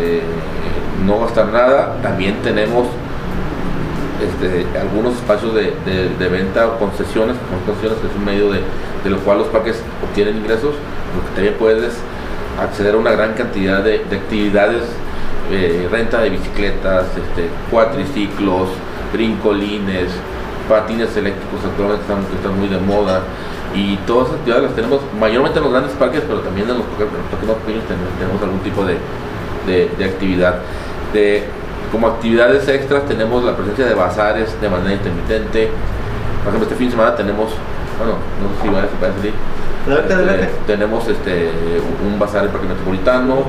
eh, 0.00 0.22
no 1.04 1.20
gastar 1.20 1.48
nada. 1.48 1.96
También 2.02 2.36
tenemos 2.42 2.86
este, 4.20 4.66
algunos 4.78 5.14
espacios 5.14 5.54
de, 5.54 6.28
venta 6.28 6.66
o 6.66 6.78
concesiones, 6.78 7.36
concesiones 7.64 7.98
que 8.00 8.06
es 8.08 8.14
un 8.14 8.24
medio 8.24 8.50
de, 8.50 8.60
de 9.04 9.10
lo 9.10 9.18
cual 9.18 9.38
los 9.38 9.48
parques 9.48 9.82
obtienen 10.02 10.36
ingresos, 10.36 10.74
porque 11.14 11.34
también 11.34 11.54
puedes 11.58 11.94
acceder 12.60 12.94
a 12.94 12.98
una 12.98 13.12
gran 13.12 13.34
cantidad 13.34 13.82
de, 13.82 13.96
actividades, 14.10 14.82
eh, 15.50 15.88
renta 15.90 16.20
de 16.20 16.30
bicicletas, 16.30 17.06
este, 17.16 17.48
cuatriciclos, 17.70 18.68
brincolines, 19.12 20.10
patines 20.68 21.16
eléctricos 21.16 21.60
actualmente 21.64 22.04
están, 22.34 22.58
muy 22.58 22.68
de 22.68 22.78
moda 22.78 23.22
y 23.74 23.96
todas 24.06 24.28
esas 24.28 24.38
actividades 24.38 24.64
las 24.64 24.74
tenemos 24.74 25.00
mayormente 25.18 25.58
en 25.58 25.64
los 25.64 25.72
grandes 25.72 25.92
parques, 25.92 26.22
pero 26.26 26.40
también 26.40 26.68
en 26.68 26.78
los 26.78 26.86
parques 26.86 27.48
más 27.48 27.56
pequeños 27.58 27.84
tenemos, 27.86 28.42
algún 28.42 28.60
tipo 28.60 28.84
de, 28.84 28.96
de, 29.66 30.04
actividad. 30.04 30.60
De, 31.12 31.44
como 31.90 32.08
actividades 32.08 32.68
extras 32.68 33.06
tenemos 33.06 33.44
la 33.44 33.56
presencia 33.56 33.86
de 33.86 33.94
bazares 33.94 34.60
de 34.60 34.68
manera 34.68 34.94
intermitente. 34.94 35.70
Por 36.44 36.48
ejemplo, 36.48 36.64
este 36.64 36.76
fin 36.76 36.86
de 36.86 36.92
semana 36.92 37.14
tenemos, 37.16 37.50
bueno, 37.98 38.14
no 38.42 38.48
sé 38.56 38.62
si 38.62 38.68
va 38.68 38.80
a 38.80 39.12
salir. 39.12 39.34
Este, 39.86 40.50
tenemos 40.66 41.06
este, 41.08 41.50
un 42.04 42.18
bazar 42.18 42.44
en 42.44 42.50
Parque 42.50 42.66
Metropolitano. 42.66 43.44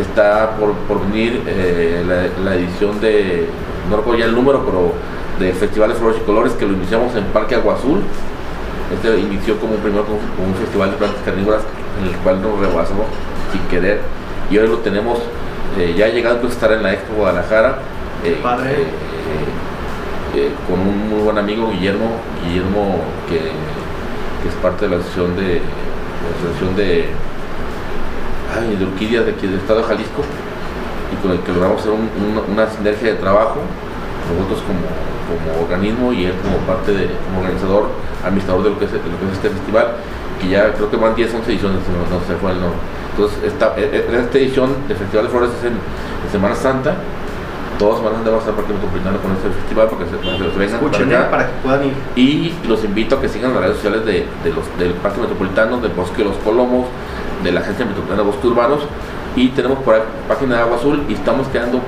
Está 0.00 0.56
por, 0.56 0.72
por 0.86 1.00
venir 1.08 1.42
eh, 1.46 2.30
la, 2.44 2.54
edición 2.54 3.00
de, 3.00 3.48
no 3.90 3.96
recuerdo 3.96 4.20
ya 4.20 4.26
el 4.26 4.34
número, 4.34 4.64
pero 4.64 4.92
de 5.38 5.52
Festival 5.52 5.90
de 5.90 5.96
Flores 5.96 6.18
y 6.22 6.24
Colores 6.24 6.52
que 6.52 6.66
lo 6.66 6.72
iniciamos 6.72 7.14
en 7.16 7.24
Parque 7.26 7.56
Agua 7.56 7.74
Azul. 7.74 8.00
Este 8.92 9.18
inició 9.20 9.58
como 9.58 9.74
un 9.74 9.80
primer 9.80 10.02
como 10.02 10.18
un 10.18 10.54
festival 10.54 10.92
de 10.92 10.96
plantas 10.96 11.20
carnívoras 11.24 11.62
en 12.00 12.08
el 12.08 12.16
cual 12.20 12.40
nos 12.40 12.58
rebasamos 12.58 13.06
sin 13.52 13.60
querer 13.62 14.00
y 14.50 14.58
hoy 14.58 14.66
lo 14.66 14.78
tenemos 14.78 15.18
eh, 15.76 15.94
ya 15.96 16.08
llegando 16.08 16.46
a 16.46 16.50
estar 16.50 16.72
en 16.72 16.82
la 16.82 16.92
Expo 16.92 17.14
Guadalajara. 17.14 17.78
Eh, 18.24 18.38
Padre. 18.42 18.86
Eh, 20.34 20.52
con 20.68 20.78
un 20.78 21.08
muy 21.08 21.20
buen 21.22 21.38
amigo 21.38 21.70
Guillermo, 21.70 22.16
Guillermo 22.44 23.00
que, 23.28 23.38
es 24.46 24.54
parte 24.62 24.86
de 24.86 24.96
la 24.96 25.02
asociación 25.02 25.36
de 25.36 25.60
la 25.60 26.28
asociación 26.36 26.76
de, 26.76 27.06
ay, 28.54 28.76
de 28.76 28.84
orquídeas 28.84 29.24
de 29.26 29.32
aquí 29.32 29.46
del 29.46 29.58
estado 29.58 29.80
de 29.80 29.86
Jalisco 29.86 30.22
y 31.12 31.16
con 31.22 31.32
el 31.32 31.40
que 31.40 31.52
logramos 31.52 31.80
hacer 31.80 31.92
una 31.92 32.70
sinergia 32.70 33.12
de 33.12 33.18
trabajo 33.18 33.60
nosotros 34.30 34.62
como, 34.62 34.84
como, 35.26 35.64
organismo 35.64 36.12
y 36.12 36.26
él 36.26 36.34
como 36.42 36.58
parte 36.68 36.92
de 36.92 37.08
como 37.26 37.40
organizador 37.40 37.90
administrador 38.24 38.62
de 38.64 38.70
lo 38.70 38.78
que 38.78 38.84
es, 38.84 38.92
lo 38.92 39.00
que 39.00 39.26
es 39.26 39.32
este 39.32 39.50
festival 39.50 39.96
que 40.40 40.48
ya 40.48 40.72
creo 40.74 40.90
que 40.90 40.96
van 40.96 41.14
10 41.14 41.34
11 41.34 41.50
ediciones 41.50 41.80
no, 41.88 42.04
no 42.04 42.24
se 42.24 42.36
fue 42.36 42.52
el 42.52 42.60
nombre 42.60 42.78
entonces, 43.18 43.42
esta, 43.42 43.74
e, 43.76 43.82
e, 43.82 44.20
esta 44.20 44.38
edición 44.38 44.70
del 44.86 44.96
Festival 44.96 45.24
de 45.26 45.30
Flores 45.30 45.50
es 45.58 45.64
en, 45.64 46.30
Semana 46.30 46.54
Santa. 46.54 46.94
Todos 47.78 48.02
van 48.02 48.14
a 48.14 48.18
andar 48.18 48.34
a 48.34 48.38
estar 48.38 48.54
Parque 48.54 48.72
Metropolitano 48.72 49.18
con 49.18 49.32
este 49.32 49.48
festival 49.50 49.88
para 49.88 50.04
que 50.04 50.10
se, 50.10 50.16
para 50.18 50.36
se 50.36 50.58
vengan 50.58 50.80
para, 50.80 51.18
acá. 51.22 51.30
para 51.30 51.46
que 51.46 51.52
puedan 51.62 51.84
ir. 51.86 51.94
Y 52.14 52.54
los 52.68 52.84
invito 52.84 53.16
a 53.16 53.20
que 53.20 53.28
sigan 53.28 53.54
las 53.54 53.62
redes 53.62 53.76
sociales 53.76 54.04
de, 54.04 54.26
de 54.44 54.52
los, 54.52 54.66
del 54.78 54.92
Parque 54.94 55.20
Metropolitano, 55.20 55.78
del 55.80 55.92
Bosque 55.92 56.18
de 56.18 56.24
los 56.24 56.36
Colomos, 56.38 56.86
de 57.42 57.50
la 57.50 57.60
Agencia 57.60 57.86
Metropolitana 57.86 58.22
de 58.22 58.28
Bosques 58.28 58.44
Urbanos. 58.44 58.80
Y 59.34 59.48
tenemos 59.48 59.78
por 59.80 59.94
ahí 59.94 60.02
página 60.28 60.56
de 60.56 60.62
Agua 60.62 60.76
Azul 60.76 61.02
y 61.08 61.14
estamos 61.14 61.48
creando 61.48 61.80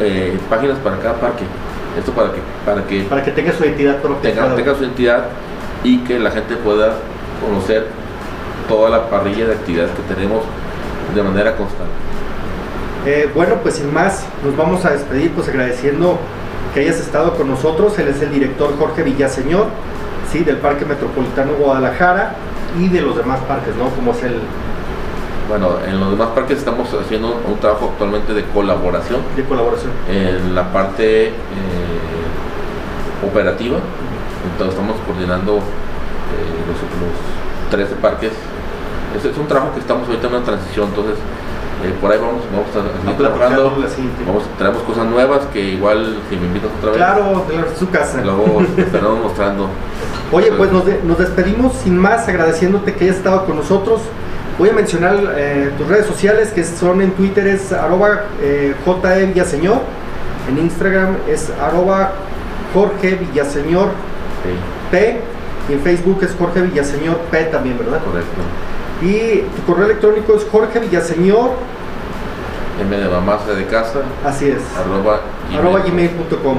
eh, 0.00 0.38
páginas 0.48 0.78
para 0.78 0.98
cada 0.98 1.20
parque. 1.20 1.44
Esto 1.98 2.12
para 2.12 2.32
que, 2.32 2.40
para 2.64 2.86
que, 2.86 3.02
para 3.02 3.22
que 3.22 3.32
tenga 3.32 3.52
su 3.52 3.64
identidad 3.64 4.00
propia. 4.00 4.34
Tenga, 4.34 4.54
tenga 4.54 4.74
su 4.74 4.82
identidad 4.82 5.24
y 5.82 5.98
que 5.98 6.18
la 6.18 6.30
gente 6.30 6.56
pueda 6.56 6.94
conocer 7.42 7.86
toda 8.68 8.90
la 8.90 9.08
parrilla 9.08 9.46
de 9.46 9.54
actividades 9.54 9.90
que 9.92 10.14
tenemos 10.14 10.44
de 11.14 11.22
manera 11.22 11.56
constante. 11.56 11.92
Eh, 13.06 13.30
bueno, 13.34 13.56
pues 13.62 13.74
sin 13.74 13.92
más, 13.92 14.24
nos 14.42 14.56
vamos 14.56 14.84
a 14.84 14.90
despedir 14.90 15.30
pues 15.32 15.48
agradeciendo 15.48 16.18
que 16.72 16.80
hayas 16.80 16.98
estado 16.98 17.34
con 17.34 17.48
nosotros. 17.48 17.98
Él 17.98 18.08
es 18.08 18.22
el 18.22 18.30
director 18.30 18.76
Jorge 18.78 19.02
Villaseñor, 19.02 19.66
¿sí? 20.32 20.42
del 20.42 20.56
Parque 20.56 20.84
Metropolitano 20.84 21.52
Guadalajara 21.54 22.34
y 22.80 22.88
de 22.88 23.02
los 23.02 23.16
demás 23.16 23.40
parques, 23.46 23.74
¿no? 23.76 23.90
Como 23.90 24.12
es 24.12 24.22
el... 24.22 24.40
Bueno, 25.48 25.76
en 25.86 26.00
los 26.00 26.10
demás 26.10 26.28
parques 26.28 26.58
estamos 26.58 26.88
haciendo 26.94 27.38
un 27.46 27.58
trabajo 27.58 27.90
actualmente 27.92 28.32
de 28.32 28.44
colaboración. 28.44 29.20
De 29.36 29.44
colaboración. 29.44 29.92
En 30.08 30.54
la 30.54 30.72
parte 30.72 31.28
eh, 31.28 31.32
operativa. 33.22 33.76
Entonces 34.50 34.74
estamos 34.74 34.96
coordinando 35.06 35.56
eh, 35.56 35.60
los, 36.66 36.80
los 36.80 37.70
13 37.70 37.94
parques 37.96 38.32
es, 39.16 39.38
un 39.38 39.46
trabajo 39.46 39.72
que 39.74 39.80
estamos 39.80 40.06
ahorita 40.08 40.26
en 40.26 40.34
una 40.34 40.44
transición, 40.44 40.88
entonces 40.88 41.16
eh, 41.84 41.92
por 42.00 42.10
ahí 42.10 42.18
vamos, 42.18 42.42
vamos 42.52 42.68
a 42.70 43.00
seguir 43.00 43.16
trabajando, 43.16 43.70
vamos, 44.26 44.44
traemos 44.58 44.82
cosas 44.82 45.06
nuevas 45.06 45.40
que 45.52 45.60
igual 45.60 46.18
si 46.30 46.36
me 46.36 46.46
invitas 46.46 46.70
otra 46.78 46.90
vez. 46.90 46.96
Claro, 46.98 47.44
claro, 47.48 47.68
su 47.78 47.90
casa. 47.90 48.22
Luego 48.22 48.62
estaremos 48.76 49.22
mostrando. 49.22 49.68
Oye, 50.32 50.52
pues 50.52 50.72
nos, 50.72 50.84
nos, 51.04 51.18
despedimos 51.18 51.74
sin 51.74 51.98
más, 51.98 52.26
agradeciéndote 52.28 52.94
que 52.94 53.04
hayas 53.04 53.16
estado 53.16 53.44
con 53.44 53.56
nosotros. 53.56 54.00
Voy 54.58 54.68
a 54.68 54.72
mencionar 54.72 55.16
eh, 55.36 55.72
tus 55.76 55.88
redes 55.88 56.06
sociales 56.06 56.50
que 56.50 56.64
son 56.64 57.02
en 57.02 57.10
Twitter 57.12 57.46
es 57.46 57.72
arroba 57.72 58.24
eh, 58.40 58.74
JE 58.84 59.26
Villaseñor, 59.26 59.80
en 60.48 60.58
Instagram 60.58 61.16
es 61.28 61.50
arroba 61.60 62.12
Jorge 62.72 63.16
Villaseñor 63.16 63.88
P 64.90 65.20
y 65.68 65.72
en 65.72 65.80
Facebook 65.80 66.20
es 66.22 66.34
Jorge 66.38 66.62
Villaseñor 66.62 67.16
P 67.30 67.44
también, 67.44 67.78
¿verdad? 67.78 68.00
Correcto. 68.04 68.42
Y 69.04 69.42
tu 69.54 69.62
correo 69.66 69.84
electrónico 69.84 70.34
es 70.34 70.46
Jorge 70.50 70.80
Villaseñor. 70.80 71.50
M 72.80 72.96
de 72.96 73.08
mamá 73.08 73.38
de 73.54 73.66
casa. 73.66 74.00
Así 74.24 74.48
es. 74.48 74.62
Arroba, 74.78 75.80
gmail.com. 75.80 76.58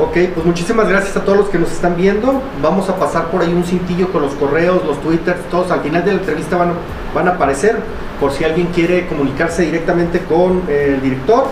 Ok, 0.00 0.16
pues 0.34 0.46
muchísimas 0.46 0.88
gracias 0.88 1.16
a 1.16 1.24
todos 1.24 1.38
los 1.38 1.48
que 1.48 1.58
nos 1.58 1.72
están 1.72 1.96
viendo. 1.96 2.42
Vamos 2.62 2.90
a 2.90 2.96
pasar 2.96 3.28
por 3.28 3.40
ahí 3.40 3.52
un 3.54 3.64
cintillo 3.64 4.12
con 4.12 4.22
los 4.22 4.34
correos, 4.34 4.84
los 4.84 5.00
twitters, 5.00 5.40
todos. 5.50 5.70
Al 5.70 5.80
final 5.80 6.04
de 6.04 6.12
la 6.12 6.18
entrevista 6.18 6.58
van, 6.58 6.74
van 7.14 7.28
a 7.28 7.32
aparecer 7.32 7.76
por 8.20 8.32
si 8.32 8.44
alguien 8.44 8.66
quiere 8.68 9.06
comunicarse 9.08 9.62
directamente 9.62 10.20
con 10.20 10.62
el 10.68 11.00
director. 11.00 11.46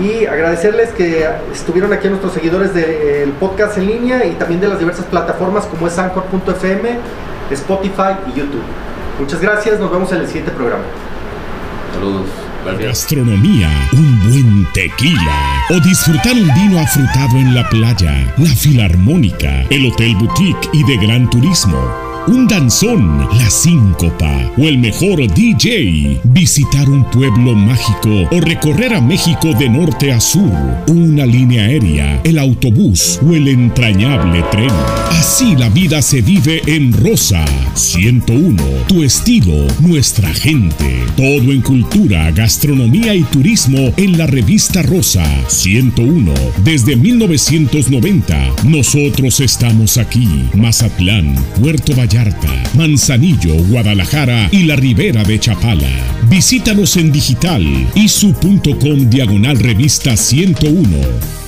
Y 0.00 0.26
agradecerles 0.26 0.90
que 0.90 1.28
estuvieron 1.52 1.92
aquí 1.92 2.06
a 2.06 2.10
nuestros 2.10 2.32
seguidores 2.32 2.72
del 2.72 3.30
podcast 3.32 3.78
en 3.78 3.86
línea 3.86 4.24
y 4.24 4.34
también 4.34 4.60
de 4.60 4.68
las 4.68 4.78
diversas 4.78 5.06
plataformas 5.06 5.66
como 5.66 5.88
es 5.88 5.98
Anchor.fm, 5.98 6.98
Spotify 7.50 8.14
y 8.32 8.38
YouTube. 8.38 8.62
Muchas 9.18 9.40
gracias, 9.40 9.80
nos 9.80 9.90
vemos 9.90 10.12
en 10.12 10.18
el 10.18 10.26
siguiente 10.26 10.52
programa. 10.52 10.84
Saludos. 11.92 12.26
Gastronomía, 12.78 13.70
un 13.92 14.30
buen 14.30 14.72
tequila 14.72 15.64
o 15.70 15.80
disfrutar 15.80 16.34
un 16.34 16.52
vino 16.54 16.78
afrutado 16.78 17.36
en 17.36 17.54
la 17.54 17.66
playa, 17.68 18.34
la 18.36 18.50
filarmónica, 18.50 19.62
el 19.70 19.86
hotel 19.86 20.14
boutique 20.16 20.68
y 20.72 20.84
de 20.84 20.96
gran 20.98 21.30
turismo 21.30 22.07
un 22.28 22.46
danzón, 22.46 23.26
la 23.38 23.50
síncopa 23.50 24.52
o 24.58 24.68
el 24.68 24.78
mejor 24.78 25.32
DJ, 25.32 26.20
visitar 26.24 26.88
un 26.88 27.04
pueblo 27.10 27.54
mágico 27.54 28.28
o 28.30 28.40
recorrer 28.40 28.94
a 28.94 29.00
México 29.00 29.54
de 29.58 29.68
norte 29.68 30.12
a 30.12 30.20
sur, 30.20 30.52
una 30.88 31.24
línea 31.24 31.64
aérea, 31.64 32.20
el 32.24 32.38
autobús 32.38 33.18
o 33.26 33.34
el 33.34 33.48
entrañable 33.48 34.42
tren. 34.50 34.70
Así 35.10 35.56
la 35.56 35.68
vida 35.70 36.02
se 36.02 36.20
vive 36.20 36.62
en 36.66 36.92
Rosa 36.92 37.44
101, 37.74 38.62
tu 38.86 39.02
estilo, 39.02 39.66
nuestra 39.80 40.28
gente. 40.28 41.04
Todo 41.16 41.52
en 41.52 41.62
cultura, 41.62 42.30
gastronomía 42.30 43.14
y 43.14 43.22
turismo 43.24 43.92
en 43.96 44.18
la 44.18 44.26
revista 44.26 44.82
Rosa 44.82 45.24
101. 45.48 46.32
Desde 46.62 46.96
1990, 46.96 48.54
nosotros 48.64 49.40
estamos 49.40 49.96
aquí. 49.96 50.28
Mazatlán, 50.54 51.34
Puerto 51.60 51.94
Manzanillo, 52.74 53.54
Guadalajara 53.68 54.48
y 54.50 54.64
la 54.64 54.76
Ribera 54.76 55.22
de 55.22 55.38
Chapala. 55.38 55.88
Visítanos 56.28 56.96
en 56.96 57.12
digital 57.12 57.64
isu.com 57.94 59.08
diagonal 59.08 59.58
revista 59.58 60.16
101 60.16 61.47